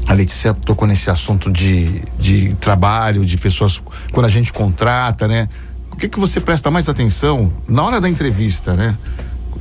A 0.08 0.14
Letícia 0.14 0.54
tocou 0.54 0.88
nesse 0.88 1.10
assunto 1.10 1.52
de, 1.52 2.02
de 2.18 2.56
trabalho, 2.56 3.26
de 3.26 3.38
pessoas 3.38 3.82
quando 4.12 4.26
a 4.26 4.30
gente 4.30 4.52
contrata, 4.52 5.28
né? 5.28 5.48
O 5.92 5.96
que 5.96 6.08
que 6.08 6.20
você 6.20 6.40
presta 6.40 6.72
mais 6.72 6.88
atenção 6.90 7.52
na 7.68 7.84
hora 7.84 8.02
da 8.02 8.10
entrevista, 8.10 8.74
né? 8.74 8.96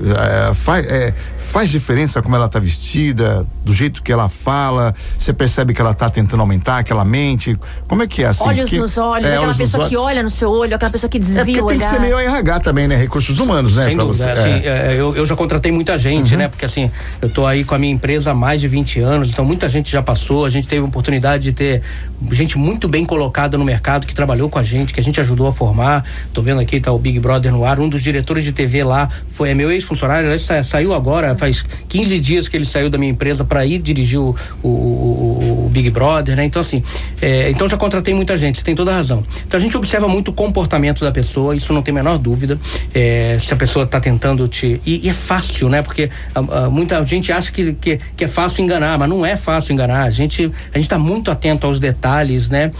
É, 0.00 0.54
faz, 0.54 0.86
é, 0.86 1.12
faz 1.38 1.68
diferença 1.70 2.22
como 2.22 2.36
ela 2.36 2.46
está 2.46 2.60
vestida, 2.60 3.44
do 3.64 3.72
jeito 3.72 4.02
que 4.02 4.12
ela 4.12 4.28
fala, 4.28 4.94
você 5.18 5.32
percebe 5.32 5.74
que 5.74 5.80
ela 5.80 5.90
está 5.90 6.08
tentando 6.08 6.40
aumentar 6.40 6.78
aquela 6.78 7.04
mente. 7.04 7.58
Como 7.88 8.02
é 8.02 8.06
que 8.06 8.22
é 8.22 8.28
assim? 8.28 8.44
olhos 8.44 8.62
Porque- 8.62 8.78
nos 8.78 8.96
olhos, 8.96 9.26
é, 9.26 9.30
aquela 9.30 9.46
olhos 9.46 9.56
pessoa 9.56 9.80
olhos. 9.82 9.90
que 9.90 9.96
olha 9.96 10.22
no 10.22 10.30
seu 10.30 10.50
olho, 10.50 10.74
aquela 10.74 10.92
pessoa 10.92 11.10
que 11.10 11.18
É 11.18 11.20
desvia 11.20 11.44
porque 11.44 11.60
o 11.60 11.66
tem 11.66 11.78
que 11.78 11.84
ser 11.86 12.00
meio 12.00 12.18
RH 12.18 12.60
também, 12.60 12.86
né? 12.86 12.96
Recursos 12.96 13.38
humanos, 13.40 13.74
né? 13.74 13.86
Sem 13.86 13.96
dúvida. 13.96 14.24
você. 14.24 14.30
assim, 14.30 14.50
é. 14.50 14.92
é, 14.92 14.96
eu, 14.96 15.16
eu 15.16 15.26
já 15.26 15.34
contratei 15.34 15.72
muita 15.72 15.98
gente, 15.98 16.36
né? 16.36 16.48
Porque 16.48 16.64
assim, 16.64 16.90
eu 17.20 17.28
tô 17.28 17.44
aí 17.46 17.64
com 17.64 17.74
a 17.74 17.78
minha 17.78 17.92
empresa 17.92 18.30
há 18.30 18.34
mais 18.34 18.60
de 18.60 18.68
20 18.68 19.00
anos, 19.00 19.30
então 19.30 19.44
muita 19.44 19.68
gente 19.68 19.90
já 19.90 20.02
passou, 20.02 20.44
a 20.44 20.50
gente 20.50 20.68
teve 20.68 20.82
a 20.82 20.84
oportunidade 20.84 21.44
de 21.44 21.52
ter 21.52 21.82
gente 22.30 22.56
muito 22.56 22.88
bem 22.88 23.04
colocada 23.04 23.58
no 23.58 23.64
mercado, 23.64 24.06
que 24.06 24.14
trabalhou 24.14 24.48
com 24.48 24.58
a 24.58 24.62
gente, 24.62 24.92
que 24.92 25.00
a 25.00 25.02
gente 25.02 25.20
ajudou 25.20 25.48
a 25.48 25.52
formar. 25.52 26.04
Tô 26.32 26.40
vendo 26.40 26.60
aqui, 26.60 26.80
tá 26.80 26.92
o 26.92 26.98
Big 26.98 27.18
Brother 27.18 27.52
no 27.52 27.64
ar, 27.64 27.80
um 27.80 27.88
dos 27.88 28.02
diretores 28.02 28.44
de 28.44 28.52
TV 28.52 28.84
lá 28.84 29.08
foi 29.30 29.50
é 29.50 29.54
meu 29.54 29.70
ex-funcionário, 29.92 30.28
ele 30.28 30.38
sa- 30.38 30.62
saiu 30.62 30.94
agora, 30.94 31.34
faz 31.36 31.64
15 31.88 32.18
dias 32.18 32.48
que 32.48 32.56
ele 32.56 32.66
saiu 32.66 32.90
da 32.90 32.98
minha 32.98 33.10
empresa 33.10 33.44
para 33.44 33.64
ir 33.64 33.78
dirigir 33.80 34.18
o, 34.20 34.36
o- 34.62 34.68
o- 34.68 35.66
o 35.66 35.68
Big 35.70 35.90
Brother, 35.90 36.36
né? 36.36 36.44
Então 36.44 36.60
assim, 36.60 36.82
é, 37.20 37.50
então 37.50 37.68
já 37.68 37.76
contratei 37.76 38.12
muita 38.14 38.36
gente, 38.36 38.58
você 38.58 38.64
tem 38.64 38.74
toda 38.74 38.92
a 38.92 38.94
razão. 38.96 39.24
Então 39.46 39.58
a 39.58 39.60
gente 39.60 39.76
observa 39.76 40.06
muito 40.08 40.28
o 40.28 40.32
comportamento 40.32 41.04
da 41.04 41.10
pessoa, 41.10 41.56
isso 41.56 41.72
não 41.72 41.82
tem 41.82 41.92
a 41.92 41.94
menor 41.96 42.18
dúvida. 42.18 42.58
É, 42.94 43.38
se 43.40 43.52
a 43.52 43.56
pessoa 43.56 43.84
está 43.84 44.00
tentando 44.00 44.46
te. 44.48 44.80
E, 44.84 45.06
e 45.06 45.08
é 45.08 45.12
fácil, 45.14 45.68
né? 45.68 45.82
Porque 45.82 46.10
ah, 46.34 46.44
ah, 46.50 46.70
muita 46.70 47.04
gente 47.04 47.32
acha 47.32 47.50
que, 47.50 47.72
que, 47.74 47.98
que 48.16 48.24
é 48.24 48.28
fácil 48.28 48.62
enganar, 48.62 48.98
mas 48.98 49.08
não 49.08 49.24
é 49.24 49.36
fácil 49.36 49.72
enganar. 49.72 50.04
A 50.04 50.10
gente 50.10 50.50
a 50.74 50.78
está 50.78 50.98
muito 50.98 51.30
atento 51.30 51.66
aos 51.66 51.78
detalhes, 51.78 52.48
né? 52.48 52.70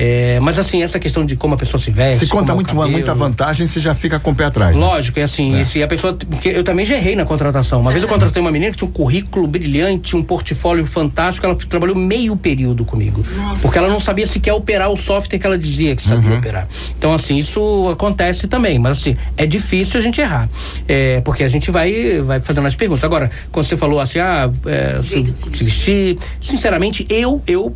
É, 0.00 0.38
mas 0.40 0.60
assim, 0.60 0.80
essa 0.84 0.96
questão 1.00 1.26
de 1.26 1.34
como 1.34 1.54
a 1.54 1.58
pessoa 1.58 1.82
se 1.82 1.90
veste. 1.90 2.24
Se 2.24 2.30
conta 2.30 2.52
é 2.52 2.54
muito, 2.54 2.68
cabelo, 2.68 2.92
muita 2.92 3.12
vantagem, 3.14 3.66
você 3.66 3.80
já 3.80 3.96
fica 3.96 4.20
com 4.20 4.30
o 4.30 4.34
pé 4.34 4.44
atrás. 4.44 4.76
né? 4.76 4.80
Lógico, 4.86 5.18
é 5.18 5.24
assim, 5.24 5.64
se 5.64 5.82
a 5.82 5.88
pessoa. 5.88 6.14
Porque 6.14 6.50
eu 6.50 6.62
também 6.62 6.86
já 6.86 6.94
errei 6.94 7.16
na 7.16 7.24
contratação. 7.24 7.80
Uma 7.80 7.90
vez 7.90 8.00
eu 8.02 8.08
contratei 8.08 8.40
uma 8.40 8.52
menina 8.52 8.70
que 8.70 8.78
tinha 8.78 8.88
um 8.88 8.92
currículo 8.92 9.48
brilhante, 9.48 10.14
um 10.14 10.22
portfólio 10.22 10.86
fantástico, 10.86 11.44
ela 11.44 11.56
trabalhou 11.56 11.96
meio 11.96 12.36
período 12.36 12.84
comigo. 12.84 13.24
Porque 13.60 13.76
ela 13.76 13.88
não 13.88 14.00
sabia 14.00 14.24
sequer 14.26 14.52
operar 14.52 14.88
o 14.88 14.96
software 14.96 15.36
que 15.36 15.44
ela 15.46 15.58
dizia 15.58 15.96
que 15.96 16.02
sabia 16.02 16.30
Uhum. 16.30 16.38
operar. 16.38 16.68
Então, 16.96 17.12
assim, 17.12 17.36
isso 17.36 17.88
acontece 17.90 18.46
também, 18.46 18.78
mas 18.78 18.98
assim, 19.00 19.16
é 19.36 19.46
difícil 19.46 19.98
a 19.98 20.02
gente 20.02 20.20
errar. 20.20 20.48
É, 20.86 21.20
porque 21.22 21.42
a 21.42 21.48
gente 21.48 21.72
vai, 21.72 22.20
vai 22.20 22.38
fazendo 22.40 22.66
as 22.68 22.76
perguntas. 22.76 23.02
Agora, 23.02 23.30
quando 23.50 23.66
você 23.66 23.76
falou 23.76 23.98
assim, 23.98 24.20
ah, 24.20 24.48
é, 24.66 25.00
se, 25.02 25.32
se 25.34 25.64
vestir, 25.64 26.18
sinceramente, 26.40 27.04
eu, 27.10 27.42
eu. 27.46 27.74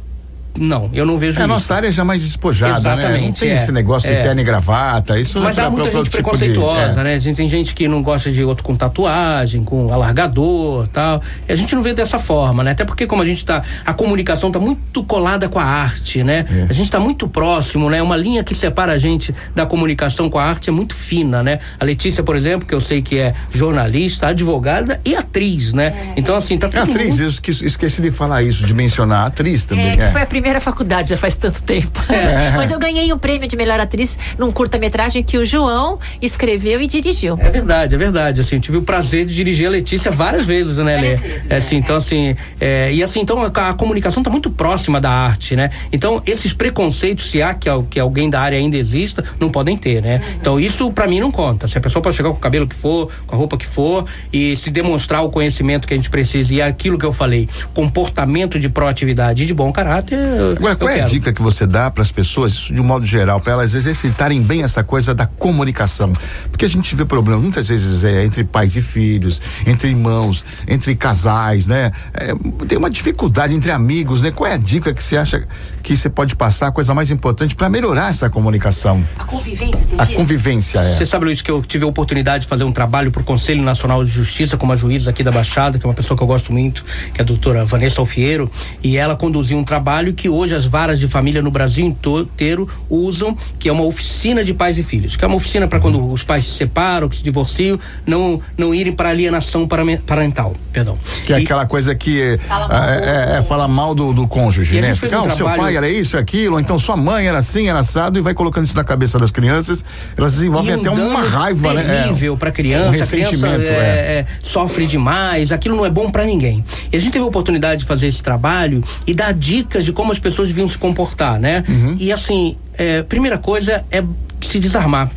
Não, 0.58 0.90
eu 0.92 1.06
não 1.06 1.16
vejo 1.16 1.38
É, 1.38 1.42
a 1.42 1.46
isso. 1.46 1.52
nossa 1.54 1.74
área 1.74 1.90
já 1.90 2.04
mais 2.04 2.22
despojada, 2.22 2.72
né? 2.80 2.80
Não 2.96 2.98
Exatamente, 3.02 3.40
tem 3.40 3.50
é. 3.50 3.54
esse 3.56 3.72
negócio 3.72 4.08
de 4.08 4.14
É. 4.16 4.22
terno 4.22 4.40
e 4.40 4.44
gravata, 4.44 5.18
isso 5.18 5.40
Mas 5.40 5.56
é 5.56 5.62
há 5.62 5.70
muita 5.70 5.90
gente 5.90 6.04
tipo 6.04 6.16
de- 6.16 6.22
preconceituosa, 6.22 7.00
é. 7.00 7.04
né? 7.04 7.14
A 7.14 7.18
gente 7.18 7.36
tem 7.36 7.48
gente 7.48 7.74
que 7.74 7.88
não 7.88 8.02
gosta 8.02 8.30
de 8.30 8.44
outro 8.44 8.62
com 8.62 8.76
tatuagem, 8.76 9.64
com 9.64 9.90
alargador 9.92 10.86
tal. 10.88 11.22
E 11.48 11.52
a 11.52 11.56
gente 11.56 11.74
não 11.74 11.82
vê 11.82 11.94
dessa 11.94 12.18
forma, 12.18 12.62
né? 12.62 12.72
Até 12.72 12.84
porque 12.84 13.06
como 13.06 13.22
a 13.22 13.26
gente 13.26 13.44
tá. 13.44 13.62
A 13.84 13.94
comunicação 13.94 14.52
tá 14.52 14.58
muito 14.58 15.02
colada 15.04 15.48
com 15.48 15.58
a 15.58 15.64
arte, 15.64 16.22
né? 16.22 16.44
É. 16.50 16.66
A 16.68 16.72
gente 16.72 16.90
tá 16.90 17.00
muito 17.00 17.26
próximo, 17.26 17.88
né? 17.88 18.02
Uma 18.02 18.16
linha 18.16 18.44
que 18.44 18.54
separa 18.54 18.92
a 18.92 18.98
gente 18.98 19.34
da 19.54 19.64
comunicação 19.64 20.28
com 20.28 20.38
a 20.38 20.44
arte 20.44 20.68
é 20.68 20.72
muito 20.72 20.94
fina, 20.94 21.42
né? 21.42 21.60
A 21.80 21.84
Letícia, 21.84 22.22
por 22.22 22.36
exemplo, 22.36 22.66
que 22.68 22.74
eu 22.74 22.80
sei 22.80 23.00
que 23.00 23.18
é 23.18 23.34
jornalista, 23.50 24.28
advogada 24.28 25.00
e 25.04 25.16
atriz, 25.16 25.72
né? 25.72 26.12
Então, 26.16 26.36
assim, 26.36 26.58
tá 26.58 26.66
É 26.66 26.70
tudo. 26.70 26.90
atriz, 26.90 27.08
muito- 27.08 27.22
eu 27.22 27.28
esqueci, 27.28 27.64
esqueci 27.64 28.02
de 28.02 28.10
falar 28.10 28.42
isso, 28.42 28.66
de 28.66 28.74
mencionar 28.74 29.22
a 29.22 29.26
atriz 29.26 29.64
também. 29.64 29.88
É, 29.92 29.96
que 29.96 30.02
é. 30.02 30.10
foi 30.10 30.22
a 30.22 30.26
primeira 30.26 30.41
faculdade, 30.60 31.10
já 31.10 31.16
faz 31.16 31.36
tanto 31.36 31.62
tempo. 31.62 32.00
Mas 32.56 32.70
eu 32.70 32.78
ganhei 32.78 33.12
um 33.12 33.18
prêmio 33.18 33.48
de 33.48 33.56
melhor 33.56 33.78
atriz 33.80 34.18
num 34.38 34.50
curta-metragem 34.50 35.22
que 35.22 35.38
o 35.38 35.44
João 35.44 35.98
escreveu 36.20 36.80
e 36.80 36.86
dirigiu. 36.86 37.36
É 37.38 37.50
verdade, 37.50 37.94
é 37.94 37.98
verdade. 37.98 38.40
Assim, 38.40 38.58
tive 38.58 38.78
o 38.78 38.82
prazer 38.82 39.26
de 39.26 39.34
dirigir 39.34 39.66
a 39.66 39.70
Letícia 39.70 40.10
várias 40.10 40.44
vezes, 40.46 40.78
né, 40.78 40.96
Lê? 41.00 41.14
É, 41.14 41.42
é. 41.50 41.56
assim, 41.56 41.76
então, 41.76 41.96
assim, 41.96 42.36
é, 42.60 42.92
e 42.92 43.02
assim, 43.02 43.20
então 43.20 43.42
a, 43.42 43.68
a 43.68 43.74
comunicação 43.74 44.20
está 44.20 44.30
muito 44.30 44.50
próxima 44.50 45.00
da 45.00 45.10
arte, 45.10 45.56
né? 45.56 45.70
Então, 45.92 46.22
esses 46.26 46.52
preconceitos, 46.52 47.30
se 47.30 47.42
há 47.42 47.54
que, 47.54 47.68
que 47.90 48.00
alguém 48.00 48.30
da 48.30 48.40
área 48.40 48.58
ainda 48.58 48.76
exista, 48.76 49.24
não 49.38 49.50
podem 49.50 49.76
ter, 49.76 50.02
né? 50.02 50.16
Uhum. 50.16 50.36
Então, 50.40 50.60
isso 50.60 50.90
para 50.92 51.06
mim 51.06 51.20
não 51.20 51.30
conta. 51.30 51.66
Se 51.68 51.76
a 51.78 51.80
pessoa 51.80 52.02
pode 52.02 52.16
chegar 52.16 52.30
com 52.30 52.36
o 52.36 52.40
cabelo 52.40 52.66
que 52.66 52.74
for, 52.74 53.10
com 53.26 53.34
a 53.34 53.38
roupa 53.38 53.56
que 53.56 53.66
for, 53.66 54.04
e 54.32 54.56
se 54.56 54.70
demonstrar 54.70 55.24
o 55.24 55.30
conhecimento 55.30 55.86
que 55.86 55.94
a 55.94 55.96
gente 55.96 56.10
precisa 56.10 56.54
e 56.54 56.62
aquilo 56.62 56.98
que 56.98 57.04
eu 57.04 57.12
falei, 57.12 57.48
comportamento 57.74 58.58
de 58.58 58.68
proatividade 58.68 59.44
e 59.44 59.46
de 59.46 59.54
bom 59.54 59.72
caráter, 59.72 60.18
Agora, 60.56 60.76
qual 60.76 60.90
é 60.90 61.00
a 61.00 61.04
dica 61.04 61.32
que 61.32 61.42
você 61.42 61.66
dá 61.66 61.90
para 61.90 62.02
as 62.02 62.12
pessoas, 62.12 62.52
isso 62.52 62.74
de 62.74 62.80
um 62.80 62.84
modo 62.84 63.04
geral, 63.04 63.40
para 63.40 63.52
elas 63.52 63.74
exercitarem 63.74 64.42
bem 64.42 64.62
essa 64.62 64.82
coisa 64.82 65.14
da 65.14 65.26
comunicação? 65.26 66.12
Porque 66.50 66.64
a 66.64 66.68
gente 66.68 66.94
vê 66.94 67.04
problemas 67.04 67.42
muitas 67.42 67.68
vezes 67.68 68.04
é, 68.04 68.24
entre 68.24 68.44
pais 68.44 68.76
e 68.76 68.82
filhos, 68.82 69.40
entre 69.66 69.88
irmãos, 69.90 70.44
entre 70.66 70.94
casais, 70.94 71.66
né? 71.66 71.90
É, 72.14 72.32
tem 72.66 72.78
uma 72.78 72.90
dificuldade 72.90 73.54
entre 73.54 73.70
amigos, 73.70 74.22
né? 74.22 74.30
Qual 74.30 74.48
é 74.48 74.54
a 74.54 74.58
dica 74.58 74.92
que 74.92 75.02
você 75.02 75.16
acha 75.16 75.46
que 75.82 75.96
você 75.96 76.08
pode 76.08 76.36
passar, 76.36 76.68
a 76.68 76.72
coisa 76.72 76.94
mais 76.94 77.10
importante 77.10 77.54
para 77.54 77.68
melhorar 77.68 78.10
essa 78.10 78.30
comunicação? 78.30 79.04
A 79.18 79.24
convivência, 79.24 79.84
você 79.84 79.94
A 79.98 80.04
diz? 80.04 80.16
convivência, 80.16 80.78
é. 80.78 80.96
Você 80.96 81.06
sabe, 81.06 81.24
Luiz, 81.26 81.42
que 81.42 81.50
eu 81.50 81.60
tive 81.62 81.84
a 81.84 81.88
oportunidade 81.88 82.42
de 82.44 82.48
fazer 82.48 82.64
um 82.64 82.72
trabalho 82.72 83.10
para 83.10 83.20
o 83.22 83.24
Conselho 83.24 83.62
Nacional 83.62 84.04
de 84.04 84.10
Justiça 84.10 84.56
com 84.56 84.64
uma 84.64 84.76
juíza 84.76 85.10
aqui 85.10 85.22
da 85.22 85.30
Baixada, 85.32 85.78
que 85.78 85.84
é 85.84 85.88
uma 85.88 85.94
pessoa 85.94 86.16
que 86.16 86.22
eu 86.22 86.26
gosto 86.26 86.52
muito, 86.52 86.84
que 87.12 87.20
é 87.20 87.22
a 87.22 87.26
doutora 87.26 87.64
Vanessa 87.64 88.00
Alfiero, 88.00 88.50
e 88.82 88.96
ela 88.96 89.16
conduziu 89.16 89.58
um 89.58 89.64
trabalho 89.64 90.12
que 90.14 90.28
hoje 90.28 90.54
as 90.54 90.64
varas 90.64 91.00
de 91.00 91.08
família 91.08 91.42
no 91.42 91.50
Brasil 91.50 91.84
inteiro 91.84 92.68
usam, 92.88 93.36
que 93.58 93.68
é 93.68 93.72
uma 93.72 93.84
oficina 93.84 94.44
de 94.44 94.54
pais 94.54 94.78
e 94.78 94.82
filhos, 94.82 95.16
que 95.16 95.24
é 95.24 95.28
uma 95.28 95.36
oficina 95.36 95.66
para 95.66 95.80
quando 95.80 96.10
os 96.12 96.22
pais 96.22 96.46
se 96.46 96.52
separam, 96.52 97.08
que 97.08 97.16
se 97.16 97.22
divorciam, 97.22 97.78
não, 98.06 98.40
não 98.56 98.74
irem 98.74 98.92
para 98.92 99.08
alienação 99.10 99.66
parental, 100.06 100.54
perdão. 100.72 100.98
Que 101.26 101.32
é 101.32 101.40
E- 101.40 101.44
aquela 101.44 101.66
coisa 101.66 101.94
que 101.94 102.38
Fala 102.46 102.64
é, 102.64 102.68
mal 102.68 103.00
do- 103.00 103.04
é, 103.04 103.38
é, 103.38 103.42
fala 103.42 103.68
mal 103.68 103.94
do, 103.94 104.12
do 104.12 104.26
cônjuge, 104.28 104.76
E 104.76 104.80
né? 104.80 104.88
gente 104.88 105.00
fez 105.00 105.10
Fica, 105.12 105.22
um 105.22 105.24
ah, 105.24 105.32
o 105.32 105.36
seu 105.36 105.46
trabalho- 105.46 105.62
pai 105.72 105.76
era 105.76 105.88
isso, 105.88 106.16
aquilo, 106.16 106.54
ou 106.54 106.60
então 106.60 106.78
sua 106.78 106.96
mãe 106.96 107.26
era 107.26 107.38
assim, 107.38 107.68
era 107.68 107.78
assado, 107.78 108.18
e 108.18 108.22
vai 108.22 108.34
colocando 108.34 108.66
isso 108.66 108.76
na 108.76 108.84
cabeça 108.84 109.18
das 109.18 109.30
crianças, 109.30 109.84
elas 110.16 110.34
desenvolvem 110.34 110.76
um 110.76 110.80
até 110.80 110.90
uma 110.90 111.22
raiva, 111.22 111.74
né? 111.74 111.82
É, 111.82 112.02
terrível 112.02 112.36
para 112.36 112.50
um 112.50 112.52
criança, 112.52 113.04
a 113.04 113.06
criança 113.06 113.16
ressentimento, 113.16 113.70
é, 113.70 114.18
é, 114.18 114.26
sofre 114.42 114.86
demais, 114.86 115.52
aquilo 115.52 115.76
não 115.76 115.86
é 115.86 115.90
bom 115.90 116.10
para 116.10 116.24
ninguém. 116.24 116.64
E 116.92 116.96
a 116.96 116.98
gente 116.98 117.12
teve 117.12 117.24
a 117.24 117.28
oportunidade 117.28 117.80
de 117.80 117.86
fazer 117.86 118.06
esse 118.06 118.22
trabalho 118.22 118.82
e 119.06 119.14
dar 119.14 119.32
dicas 119.32 119.84
de 119.84 119.92
como 119.92 120.12
as 120.12 120.18
pessoas 120.18 120.48
deviam 120.48 120.68
se 120.68 120.78
comportar, 120.78 121.38
né? 121.38 121.64
Uhum. 121.68 121.96
E 121.98 122.12
assim, 122.12 122.56
é, 122.74 123.02
primeira 123.02 123.38
coisa 123.38 123.84
é 123.90 124.02
se 124.40 124.58
desarmar. 124.58 125.10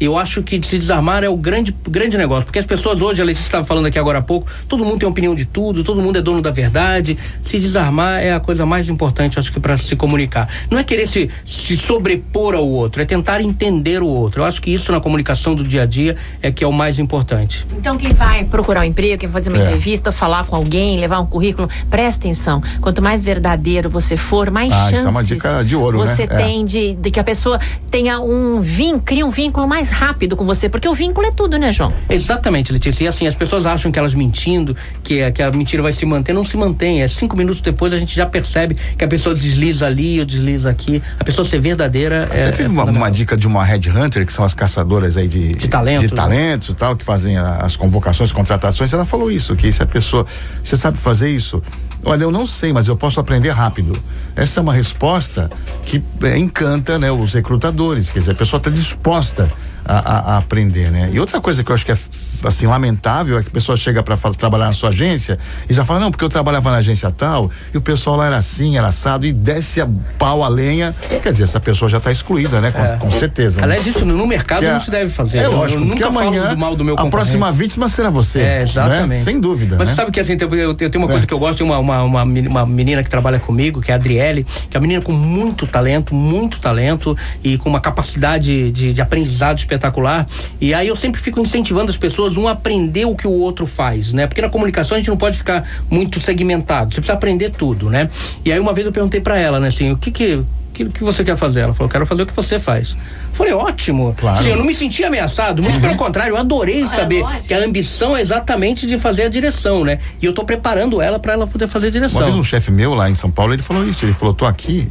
Eu 0.00 0.16
acho 0.18 0.42
que 0.42 0.60
se 0.66 0.78
desarmar 0.78 1.22
é 1.24 1.28
o 1.28 1.36
grande, 1.36 1.74
grande 1.88 2.16
negócio, 2.18 2.44
porque 2.44 2.58
as 2.58 2.66
pessoas 2.66 3.00
hoje, 3.00 3.20
a 3.22 3.24
Letícia 3.24 3.46
estava 3.46 3.64
falando 3.64 3.86
aqui 3.86 3.98
agora 3.98 4.18
há 4.18 4.22
pouco, 4.22 4.46
todo 4.68 4.84
mundo 4.84 4.98
tem 5.00 5.08
opinião 5.08 5.34
de 5.34 5.44
tudo, 5.44 5.82
todo 5.84 6.00
mundo 6.00 6.18
é 6.18 6.22
dono 6.22 6.40
da 6.42 6.50
verdade. 6.50 7.16
Se 7.42 7.58
desarmar 7.58 8.20
é 8.22 8.32
a 8.32 8.40
coisa 8.40 8.64
mais 8.66 8.88
importante, 8.88 9.38
acho 9.38 9.52
que 9.52 9.60
para 9.60 9.76
se 9.78 9.94
comunicar. 9.96 10.48
Não 10.70 10.78
é 10.78 10.84
querer 10.84 11.06
se, 11.08 11.30
se 11.46 11.76
sobrepor 11.76 12.54
ao 12.54 12.66
outro, 12.68 13.00
é 13.02 13.04
tentar 13.04 13.40
entender 13.40 14.02
o 14.02 14.06
outro. 14.06 14.42
Eu 14.42 14.44
acho 14.46 14.60
que 14.60 14.72
isso 14.72 14.90
na 14.92 15.00
comunicação 15.00 15.54
do 15.54 15.62
dia 15.64 15.82
a 15.82 15.86
dia 15.86 16.16
é 16.40 16.50
que 16.50 16.64
é 16.64 16.66
o 16.66 16.72
mais 16.72 16.98
importante. 16.98 17.66
Então, 17.76 17.96
quem 17.96 18.12
vai 18.12 18.44
procurar 18.44 18.80
um 18.80 18.84
emprego, 18.84 19.18
quem 19.18 19.28
vai 19.28 19.40
fazer 19.40 19.50
uma 19.54 19.58
É. 19.62 19.64
entrevista, 19.66 20.10
falar 20.12 20.46
com 20.46 20.56
alguém, 20.56 20.98
levar 20.98 21.20
um 21.20 21.26
currículo, 21.26 21.68
presta 21.88 22.22
atenção. 22.22 22.62
Quanto 22.80 23.00
mais 23.02 23.22
verdadeiro 23.22 23.88
você 23.90 24.16
for, 24.16 24.50
mais 24.50 24.72
Ah, 24.72 24.86
é 24.86 24.90
chances 24.90 25.06
uma 25.06 25.22
dica 25.24 25.64
de 25.64 25.76
ouro, 25.76 25.98
né? 25.98 26.06
você 26.06 26.22
É. 26.24 26.26
tem 26.26 26.64
de, 26.64 26.94
de 26.94 27.10
que 27.10 27.20
a 27.20 27.24
pessoa 27.24 27.58
tenha 27.90 28.20
um 28.20 28.60
vínculo, 28.60 29.02
cria 29.02 29.26
um 29.26 29.30
vínculo 29.30 29.61
mais 29.66 29.90
rápido 29.90 30.36
com 30.36 30.44
você. 30.44 30.68
Porque 30.68 30.88
o 30.88 30.94
vínculo 30.94 31.26
é 31.26 31.30
tudo, 31.30 31.56
né, 31.58 31.72
João? 31.72 31.92
Exatamente, 32.08 32.72
Letícia. 32.72 33.04
E 33.04 33.08
assim, 33.08 33.26
as 33.26 33.34
pessoas 33.34 33.66
acham 33.66 33.90
que 33.92 33.98
elas 33.98 34.14
mentindo, 34.14 34.76
que, 35.02 35.22
a- 35.22 35.30
que 35.32 35.42
a 35.42 35.50
mentira 35.50 35.82
vai 35.82 35.92
se 35.92 36.04
manter, 36.06 36.32
não 36.32 36.44
se 36.44 36.56
mantém. 36.56 37.02
É 37.02 37.08
cinco 37.08 37.36
minutos 37.36 37.60
depois 37.60 37.92
a 37.92 37.96
gente 37.98 38.14
já 38.14 38.26
percebe 38.26 38.76
que 38.96 39.04
a 39.04 39.08
pessoa 39.08 39.34
desliza 39.34 39.86
ali 39.86 40.18
ou 40.20 40.24
desliza 40.26 40.70
aqui. 40.70 41.02
A 41.18 41.24
pessoa 41.24 41.44
ser 41.44 41.60
verdadeira 41.60 42.28
é. 42.30 42.50
Teve 42.50 42.64
é 42.64 42.68
uma, 42.68 42.84
uma 42.84 43.10
dica 43.10 43.36
de 43.36 43.46
uma 43.46 43.64
headhunter, 43.64 44.24
que 44.26 44.32
são 44.32 44.44
as 44.44 44.54
caçadoras 44.54 45.16
aí 45.16 45.28
de, 45.28 45.54
De 45.54 45.68
talentos, 45.68 46.08
de 46.08 46.14
né? 46.14 46.22
talentos 46.22 46.68
e 46.70 46.74
tal, 46.74 46.96
que 46.96 47.04
fazem 47.04 47.36
a- 47.36 47.56
as 47.56 47.76
convocações, 47.76 48.32
contratações. 48.32 48.92
Ela 48.92 49.04
falou 49.04 49.30
isso, 49.30 49.54
que 49.56 49.70
se 49.72 49.82
a 49.82 49.86
pessoa, 49.86 50.26
você 50.62 50.76
sabe 50.76 50.96
fazer 50.98 51.30
isso? 51.30 51.62
Olha, 52.04 52.24
eu 52.24 52.30
não 52.30 52.46
sei, 52.46 52.72
mas 52.72 52.88
eu 52.88 52.96
posso 52.96 53.20
aprender 53.20 53.50
rápido. 53.50 53.96
Essa 54.34 54.58
é 54.58 54.62
uma 54.62 54.74
resposta 54.74 55.50
que 55.84 56.02
é, 56.22 56.36
encanta 56.36 56.98
né, 56.98 57.12
os 57.12 57.32
recrutadores, 57.32 58.10
quer 58.10 58.18
dizer, 58.18 58.32
a 58.32 58.34
pessoa 58.34 58.58
está 58.58 58.70
disposta 58.70 59.50
a, 59.84 60.34
a- 60.34 60.38
aprender, 60.38 60.90
né? 60.90 61.10
E 61.12 61.18
outra 61.20 61.40
coisa 61.40 61.62
que 61.64 61.70
eu 61.70 61.74
acho 61.74 61.84
que 61.84 61.92
é 61.92 61.96
assim 62.44 62.66
lamentável 62.66 63.38
é 63.38 63.42
que 63.42 63.48
a 63.48 63.52
pessoa 63.52 63.76
chega 63.76 64.02
para 64.02 64.16
trabalhar 64.32 64.66
na 64.66 64.72
sua 64.72 64.88
agência 64.88 65.38
e 65.68 65.72
já 65.74 65.84
fala 65.84 66.00
não 66.00 66.10
porque 66.10 66.24
eu 66.24 66.28
trabalhava 66.28 66.70
na 66.72 66.78
agência 66.78 67.10
tal 67.10 67.50
e 67.72 67.78
o 67.78 67.80
pessoal 67.80 68.16
lá 68.16 68.26
era 68.26 68.36
assim, 68.36 68.76
era 68.76 68.88
assado 68.88 69.24
e 69.26 69.32
desce 69.32 69.80
a 69.80 69.88
pau 70.18 70.42
a 70.42 70.48
lenha. 70.48 70.94
Quer 71.22 71.30
dizer, 71.32 71.44
essa 71.44 71.60
pessoa 71.60 71.88
já 71.88 71.98
está 71.98 72.10
excluída, 72.10 72.60
né? 72.60 72.70
Com, 72.72 72.98
com 72.98 73.10
certeza. 73.10 73.60
né? 73.60 73.66
Aliás, 73.66 73.86
isso 73.86 74.04
no 74.04 74.26
mercado 74.26 74.62
não 74.62 74.76
a- 74.76 74.80
se 74.80 74.90
deve 74.90 75.10
fazer. 75.10 75.38
É 75.38 75.44
Eu- 75.46 75.52
lógico, 75.52 75.82
eu 75.82 75.86
porque 75.86 76.04
nunca 76.04 76.18
amanhã 76.20 76.42
falo 76.42 76.54
do 76.54 76.60
mal 76.60 76.76
do 76.76 76.84
meu 76.84 76.94
a 76.98 77.06
próxima 77.06 77.52
vítima 77.52 77.88
será 77.88 78.10
você. 78.10 78.40
É, 78.40 78.58
né? 78.58 78.62
exatamente. 78.64 79.22
Sem 79.22 79.40
dúvida. 79.40 79.76
Mas 79.78 79.90
né? 79.90 79.94
sabe 79.94 80.10
que 80.10 80.18
assim, 80.20 80.36
tem- 80.36 80.48
eu, 80.48 80.70
eu 80.70 80.74
tenho 80.74 80.90
uma 80.98 81.06
coisa 81.06 81.24
É. 81.24 81.26
que 81.26 81.32
eu 81.34 81.38
gosto, 81.38 81.58
tem 81.58 81.66
uma, 81.66 81.78
uma, 81.78 82.02
uma, 82.02 82.22
uma 82.24 82.66
menina 82.66 83.02
que 83.02 83.10
trabalha 83.10 83.38
comigo, 83.38 83.80
que 83.80 83.90
é 83.90 83.94
a 83.94 83.96
Adriele, 83.96 84.44
que 84.68 84.76
é 84.76 84.80
uma 84.80 84.82
menina 84.82 85.00
com 85.02 85.12
muito 85.12 85.66
talento, 85.66 86.14
muito 86.14 86.58
talento 86.60 87.16
e 87.44 87.56
com 87.56 87.68
uma 87.68 87.80
capacidade 87.80 88.70
de, 88.72 88.92
de 88.92 89.00
aprendizado 89.00 89.58
espetacular. 89.72 90.26
E 90.60 90.74
aí 90.74 90.88
eu 90.88 90.96
sempre 90.96 91.20
fico 91.20 91.40
incentivando 91.40 91.90
as 91.90 91.96
pessoas 91.96 92.36
um 92.36 92.46
a 92.46 92.52
aprender 92.52 93.06
o 93.06 93.16
que 93.16 93.26
o 93.26 93.32
outro 93.32 93.66
faz, 93.66 94.12
né? 94.12 94.26
Porque 94.26 94.42
na 94.42 94.48
comunicação 94.48 94.96
a 94.96 95.00
gente 95.00 95.08
não 95.08 95.16
pode 95.16 95.38
ficar 95.38 95.66
muito 95.90 96.20
segmentado, 96.20 96.94
você 96.94 97.00
precisa 97.00 97.14
aprender 97.14 97.50
tudo, 97.50 97.90
né? 97.90 98.08
E 98.44 98.52
aí 98.52 98.58
uma 98.58 98.72
vez 98.72 98.86
eu 98.86 98.92
perguntei 98.92 99.20
pra 99.20 99.38
ela, 99.38 99.58
né, 99.58 99.68
assim, 99.68 99.92
o 99.92 99.96
que 99.96 100.10
que 100.10 100.34
o 100.34 100.74
que, 100.74 100.86
que 100.86 101.04
você 101.04 101.22
quer 101.22 101.36
fazer? 101.36 101.60
Ela 101.60 101.74
falou, 101.74 101.90
quero 101.90 102.06
fazer 102.06 102.22
o 102.22 102.26
que 102.26 102.32
você 102.32 102.58
faz. 102.58 102.92
Eu 102.92 103.34
falei, 103.34 103.52
ótimo. 103.52 104.14
Claro. 104.18 104.40
Assim, 104.40 104.48
eu 104.48 104.56
não 104.56 104.64
me 104.64 104.74
senti 104.74 105.04
ameaçado, 105.04 105.62
muito 105.62 105.78
pelo 105.82 105.96
contrário, 105.96 106.32
eu 106.32 106.38
adorei 106.38 106.88
saber 106.88 107.20
lógico. 107.20 107.48
que 107.48 107.52
a 107.52 107.58
ambição 107.58 108.16
é 108.16 108.22
exatamente 108.22 108.86
de 108.86 108.96
fazer 108.96 109.24
a 109.24 109.28
direção, 109.28 109.84
né? 109.84 109.98
E 110.20 110.24
eu 110.24 110.32
tô 110.32 110.44
preparando 110.44 111.02
ela 111.02 111.18
para 111.18 111.34
ela 111.34 111.46
poder 111.46 111.68
fazer 111.68 111.88
a 111.88 111.90
Uma 111.90 111.92
direção. 111.92 112.24
vez 112.24 112.34
um 112.34 112.42
chefe 112.42 112.70
meu 112.70 112.94
lá 112.94 113.10
em 113.10 113.14
São 113.14 113.30
Paulo, 113.30 113.52
ele 113.52 113.62
falou 113.62 113.86
isso. 113.86 114.06
Ele 114.06 114.14
falou: 114.14 114.32
tô 114.32 114.46
aqui 114.46 114.90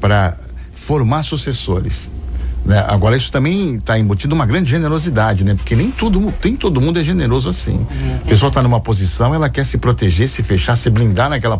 para 0.00 0.36
formar 0.72 1.22
sucessores. 1.22 2.10
Né? 2.68 2.84
Agora 2.86 3.16
isso 3.16 3.32
também 3.32 3.76
está 3.76 3.98
embutido 3.98 4.34
uma 4.34 4.44
grande 4.44 4.68
generosidade, 4.70 5.42
né? 5.42 5.54
Porque 5.54 5.74
nem 5.74 5.90
todo, 5.90 6.34
nem 6.44 6.54
todo 6.54 6.82
mundo 6.82 7.00
é 7.00 7.02
generoso 7.02 7.48
assim. 7.48 7.86
A 8.22 8.28
pessoa 8.28 8.48
está 8.48 8.62
numa 8.62 8.78
posição, 8.78 9.34
ela 9.34 9.48
quer 9.48 9.64
se 9.64 9.78
proteger, 9.78 10.28
se 10.28 10.42
fechar, 10.42 10.76
se 10.76 10.90
blindar 10.90 11.30
naquela, 11.30 11.56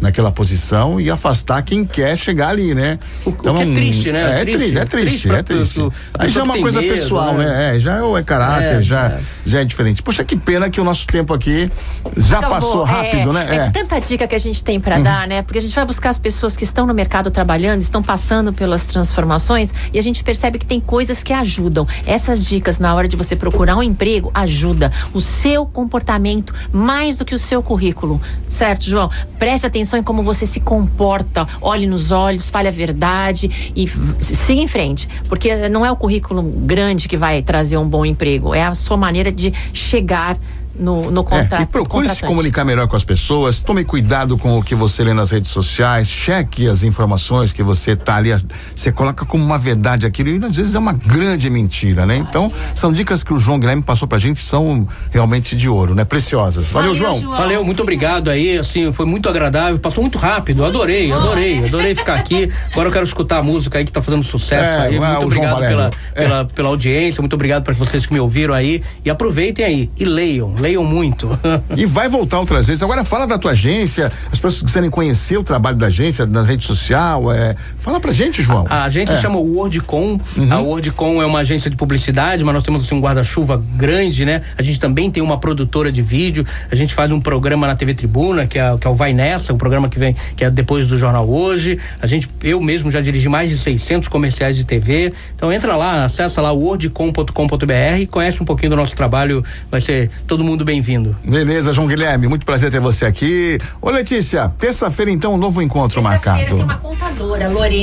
naquela 0.00 0.32
posição 0.32 1.00
e 1.00 1.08
afastar 1.12 1.62
quem 1.62 1.84
quer 1.86 2.18
chegar 2.18 2.48
ali, 2.48 2.74
né? 2.74 2.98
O- 3.24 3.30
o 3.30 3.32
que 3.34 3.48
é 3.48 3.72
triste, 3.72 4.10
né? 4.10 4.40
É, 4.40 4.44
Triste. 4.44 4.58
triste, 4.58 4.78
é 4.78 4.84
triste, 4.84 5.08
Triste 5.28 5.30
é 5.30 5.42
triste. 5.44 5.74
pro- 5.78 5.92
a 6.14 6.24
Aí 6.24 6.28
já 6.28 6.40
é 6.40 6.42
uma 6.42 6.54
tem 6.54 6.62
coisa 6.62 6.80
medo, 6.80 6.92
pessoal, 6.92 7.34
né? 7.34 7.44
né? 7.46 7.76
É, 7.76 7.80
já 7.80 7.98
é, 8.04 8.12
é 8.18 8.22
caráter, 8.24 8.78
É, 8.78 8.82
já, 8.82 9.06
é. 9.06 9.20
já 9.46 9.60
é 9.60 9.64
diferente. 9.64 10.02
Poxa, 10.02 10.24
que 10.24 10.36
pena 10.36 10.68
que 10.68 10.80
o 10.80 10.84
nosso 10.84 11.06
tempo 11.06 11.32
aqui 11.32 11.70
já 12.16 12.38
Acabou. 12.38 12.56
passou 12.56 12.82
rápido, 12.82 13.30
é, 13.30 13.32
né? 13.32 13.46
É. 13.66 13.70
tanta 13.70 14.00
dica 14.00 14.26
que 14.26 14.34
a 14.34 14.38
gente 14.40 14.64
tem 14.64 14.80
para 14.80 14.98
dar, 14.98 15.28
né? 15.28 15.42
Porque 15.42 15.58
a 15.58 15.62
gente 15.62 15.74
vai 15.76 15.84
buscar 15.84 16.10
as 16.10 16.18
pessoas 16.18 16.56
que 16.56 16.64
estão 16.64 16.84
no 16.84 16.92
mercado 16.94 17.30
trabalhando, 17.30 17.80
estão 17.80 18.02
passando 18.02 18.52
pelas 18.52 18.86
transformações 18.86 19.72
e 19.92 19.98
a 20.00 20.02
gente 20.02 20.24
percebe 20.24 20.47
que 20.56 20.64
tem 20.64 20.80
coisas 20.80 21.24
que 21.24 21.32
ajudam. 21.32 21.84
Essas 22.06 22.46
dicas 22.46 22.78
na 22.78 22.94
hora 22.94 23.08
de 23.08 23.16
você 23.16 23.34
procurar 23.34 23.76
um 23.76 23.82
emprego 23.82 24.30
ajuda. 24.32 24.92
O 25.12 25.20
seu 25.20 25.66
comportamento 25.66 26.54
mais 26.72 27.16
do 27.16 27.24
que 27.24 27.34
o 27.34 27.38
seu 27.38 27.60
currículo, 27.60 28.20
certo, 28.46 28.84
João? 28.84 29.10
Preste 29.36 29.66
atenção 29.66 29.98
em 29.98 30.02
como 30.02 30.22
você 30.22 30.46
se 30.46 30.60
comporta, 30.60 31.48
olhe 31.60 31.86
nos 31.86 32.12
olhos, 32.12 32.48
fale 32.48 32.68
a 32.68 32.70
verdade 32.70 33.72
e 33.74 33.88
siga 34.22 34.60
em 34.60 34.68
frente, 34.68 35.08
porque 35.28 35.68
não 35.68 35.84
é 35.84 35.90
o 35.90 35.96
currículo 35.96 36.42
grande 36.42 37.08
que 37.08 37.16
vai 37.16 37.42
trazer 37.42 37.76
um 37.76 37.88
bom 37.88 38.06
emprego, 38.06 38.54
é 38.54 38.64
a 38.64 38.74
sua 38.74 38.96
maneira 38.96 39.32
de 39.32 39.52
chegar 39.72 40.38
no, 40.78 41.10
no 41.10 41.24
conta, 41.24 41.56
É, 41.56 41.62
e 41.62 41.66
procure 41.66 42.08
se 42.10 42.22
comunicar 42.24 42.64
melhor 42.64 42.86
com 42.88 42.96
as 42.96 43.04
pessoas, 43.04 43.60
tome 43.60 43.84
cuidado 43.84 44.36
com 44.38 44.58
o 44.58 44.62
que 44.62 44.74
você 44.74 45.02
lê 45.04 45.12
nas 45.12 45.30
redes 45.30 45.50
sociais, 45.50 46.08
cheque 46.08 46.68
as 46.68 46.82
informações 46.82 47.52
que 47.52 47.62
você 47.62 47.96
tá 47.96 48.16
ali, 48.16 48.30
você 48.74 48.92
coloca 48.92 49.24
como 49.24 49.44
uma 49.44 49.58
verdade 49.58 50.06
aquilo 50.06 50.28
e 50.30 50.44
às 50.44 50.56
vezes 50.56 50.74
é 50.74 50.78
uma 50.78 50.92
grande 50.92 51.48
mentira, 51.50 52.06
né? 52.06 52.16
Então, 52.16 52.52
são 52.74 52.92
dicas 52.92 53.22
que 53.24 53.32
o 53.32 53.38
João 53.38 53.58
Guilherme 53.58 53.82
passou 53.82 54.06
pra 54.06 54.18
gente 54.18 54.36
que 54.38 54.42
são 54.44 54.86
realmente 55.10 55.56
de 55.56 55.68
ouro, 55.68 55.94
né? 55.94 56.04
Preciosas. 56.04 56.70
Valeu, 56.70 56.94
Valeu, 56.94 56.94
João. 56.94 57.20
João. 57.20 57.36
Valeu, 57.36 57.64
muito 57.64 57.82
obrigado 57.82 58.30
aí, 58.30 58.58
assim, 58.58 58.92
foi 58.92 59.06
muito 59.06 59.28
agradável, 59.28 59.78
passou 59.78 60.02
muito 60.02 60.18
rápido, 60.18 60.64
adorei, 60.64 61.10
adorei, 61.12 61.64
adorei 61.64 61.94
ficar 61.94 62.14
aqui. 62.14 62.50
Agora 62.72 62.88
eu 62.88 62.92
quero 62.92 63.04
escutar 63.04 63.38
a 63.38 63.42
música 63.42 63.78
aí 63.78 63.84
que 63.84 63.92
tá 63.92 64.02
fazendo 64.02 64.22
sucesso 64.24 64.62
É, 64.64 64.86
aí. 64.86 64.98
Muito 64.98 65.22
obrigado 65.24 65.54
Valério. 65.54 65.76
pela, 65.76 65.90
É. 66.14 66.22
pela, 66.22 66.44
pela 66.44 66.68
audiência, 66.68 67.20
muito 67.22 67.34
obrigado 67.34 67.62
para 67.64 67.74
vocês 67.74 68.06
que 68.06 68.12
me 68.12 68.20
ouviram 68.20 68.54
aí. 68.54 68.82
E 69.04 69.10
aproveitem 69.10 69.64
aí 69.64 69.90
e 69.98 70.04
leiam, 70.04 70.54
leiam 70.58 70.67
muito. 70.76 71.28
E 71.76 71.86
vai 71.86 72.08
voltar 72.08 72.40
outras 72.40 72.66
vezes. 72.66 72.82
Agora 72.82 73.04
fala 73.04 73.26
da 73.26 73.38
tua 73.38 73.52
agência, 73.52 74.10
as 74.26 74.38
pessoas 74.38 74.58
que 74.58 74.64
quiserem 74.64 74.90
conhecer 74.90 75.36
o 75.36 75.44
trabalho 75.44 75.76
da 75.76 75.86
agência, 75.86 76.26
na 76.26 76.42
rede 76.42 76.64
social, 76.64 77.32
é, 77.32 77.54
fala 77.88 78.00
pra 78.00 78.12
gente, 78.12 78.42
João. 78.42 78.66
A, 78.68 78.76
a 78.76 78.84
agência 78.84 79.14
É. 79.14 79.16
chama 79.16 79.38
WordCom. 79.38 80.20
A 80.50 80.58
WordCom 80.60 81.22
é 81.22 81.26
uma 81.26 81.38
agência 81.40 81.70
de 81.70 81.76
publicidade, 81.76 82.44
mas 82.44 82.54
nós 82.54 82.62
temos 82.62 82.84
assim, 82.84 82.94
um 82.94 83.00
guarda-chuva 83.00 83.62
grande, 83.76 84.24
né? 84.26 84.42
A 84.58 84.62
gente 84.62 84.78
também 84.78 85.10
tem 85.10 85.22
uma 85.22 85.38
produtora 85.38 85.90
de 85.90 86.02
vídeo. 86.02 86.44
A 86.70 86.74
gente 86.74 86.94
faz 86.94 87.10
um 87.10 87.18
programa 87.20 87.66
na 87.66 87.74
TV 87.74 87.94
Tribuna, 87.94 88.46
que 88.46 88.58
é, 88.58 88.76
que 88.78 88.86
é 88.86 88.90
o 88.90 88.94
Vai 88.94 89.12
Nessa, 89.14 89.54
um 89.54 89.58
programa 89.58 89.88
que 89.88 89.98
vem, 89.98 90.14
que 90.36 90.44
é 90.44 90.50
depois 90.50 90.86
do 90.86 90.98
Jornal 90.98 91.26
Hoje. 91.28 91.78
A 92.02 92.06
gente, 92.06 92.28
eu 92.42 92.60
mesmo 92.60 92.90
já 92.90 93.00
dirigi 93.00 93.28
mais 93.28 93.48
de 93.48 93.56
600 93.56 94.08
comerciais 94.08 94.54
de 94.56 94.64
TV. 94.64 95.12
Então 95.34 95.50
entra 95.50 95.74
lá, 95.74 96.04
acessa 96.04 96.42
lá 96.42 96.52
wordcom.com.br, 96.52 98.06
conhece 98.10 98.42
um 98.42 98.44
pouquinho 98.44 98.70
do 98.70 98.76
nosso 98.76 98.94
trabalho. 98.94 99.42
Vai 99.70 99.80
ser 99.80 100.10
todo 100.26 100.44
mundo 100.44 100.62
bem-vindo. 100.64 101.16
Beleza, 101.24 101.72
João 101.72 101.88
Guilherme, 101.88 102.28
muito 102.28 102.44
prazer 102.44 102.70
ter 102.70 102.80
você 102.80 103.06
aqui. 103.06 103.58
Ô 103.80 103.88
Letícia, 103.90 104.48
terça-feira 104.58 105.10
então 105.10 105.34
um 105.34 105.38
novo 105.38 105.62
encontro 105.62 106.02
marcado. 106.02 106.44
tem 106.44 106.54
uma 106.54 106.76
contadora, 106.76 107.48
Lorena, 107.48 107.77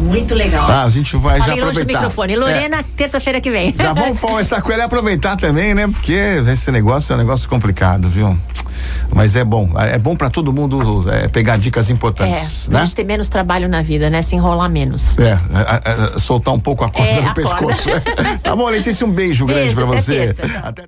muito 0.00 0.34
legal. 0.34 0.66
Tá, 0.66 0.84
a 0.84 0.88
gente 0.88 1.16
vai 1.16 1.38
já 1.38 1.46
Falei 1.46 1.60
do 1.60 1.68
aproveitar. 1.68 1.98
microfone. 2.00 2.32
É. 2.32 2.36
Lorena, 2.36 2.84
terça-feira 2.96 3.40
que 3.40 3.50
vem. 3.50 3.74
Já 3.76 3.92
vamos 3.92 4.18
conversar 4.20 4.62
com 4.62 4.72
ela 4.72 4.82
e 4.82 4.84
aproveitar 4.86 5.36
também, 5.36 5.74
né? 5.74 5.86
Porque 5.86 6.12
esse 6.12 6.70
negócio 6.70 7.12
é 7.12 7.16
um 7.16 7.18
negócio 7.18 7.48
complicado, 7.48 8.08
viu? 8.08 8.36
Mas 9.14 9.36
é 9.36 9.44
bom, 9.44 9.70
é 9.78 9.96
bom 9.98 10.16
pra 10.16 10.28
todo 10.28 10.52
mundo 10.52 11.04
é, 11.10 11.28
pegar 11.28 11.56
dicas 11.56 11.88
É, 11.88 11.92
importantes, 11.92 12.66
pra 12.68 12.80
né? 12.80 12.84
gente 12.84 12.96
ter 12.96 13.04
menos 13.04 13.28
trabalho 13.28 13.68
na 13.68 13.80
vida, 13.82 14.10
né? 14.10 14.20
Se 14.20 14.34
enrolar 14.34 14.68
menos. 14.68 15.16
É, 15.18 15.32
a- 15.32 15.38
a- 15.84 16.14
a- 16.16 16.18
soltar 16.18 16.52
um 16.52 16.58
pouco 16.58 16.84
a 16.84 16.90
corda 16.90 17.10
É, 17.12 17.20
no 17.22 17.28
a 17.30 17.34
corda. 17.34 17.42
pescoço. 17.66 17.88
tá 18.42 18.56
bom, 18.56 18.68
Letícia, 18.68 19.06
um 19.06 19.10
beijo, 19.12 19.46
grande 19.46 19.66
Beijo, 19.66 19.76
pra 19.82 19.92
até 19.92 20.00
você. 20.00 20.14
terça, 20.16 20.42
tchau. 20.48 20.60
Até 20.64 20.82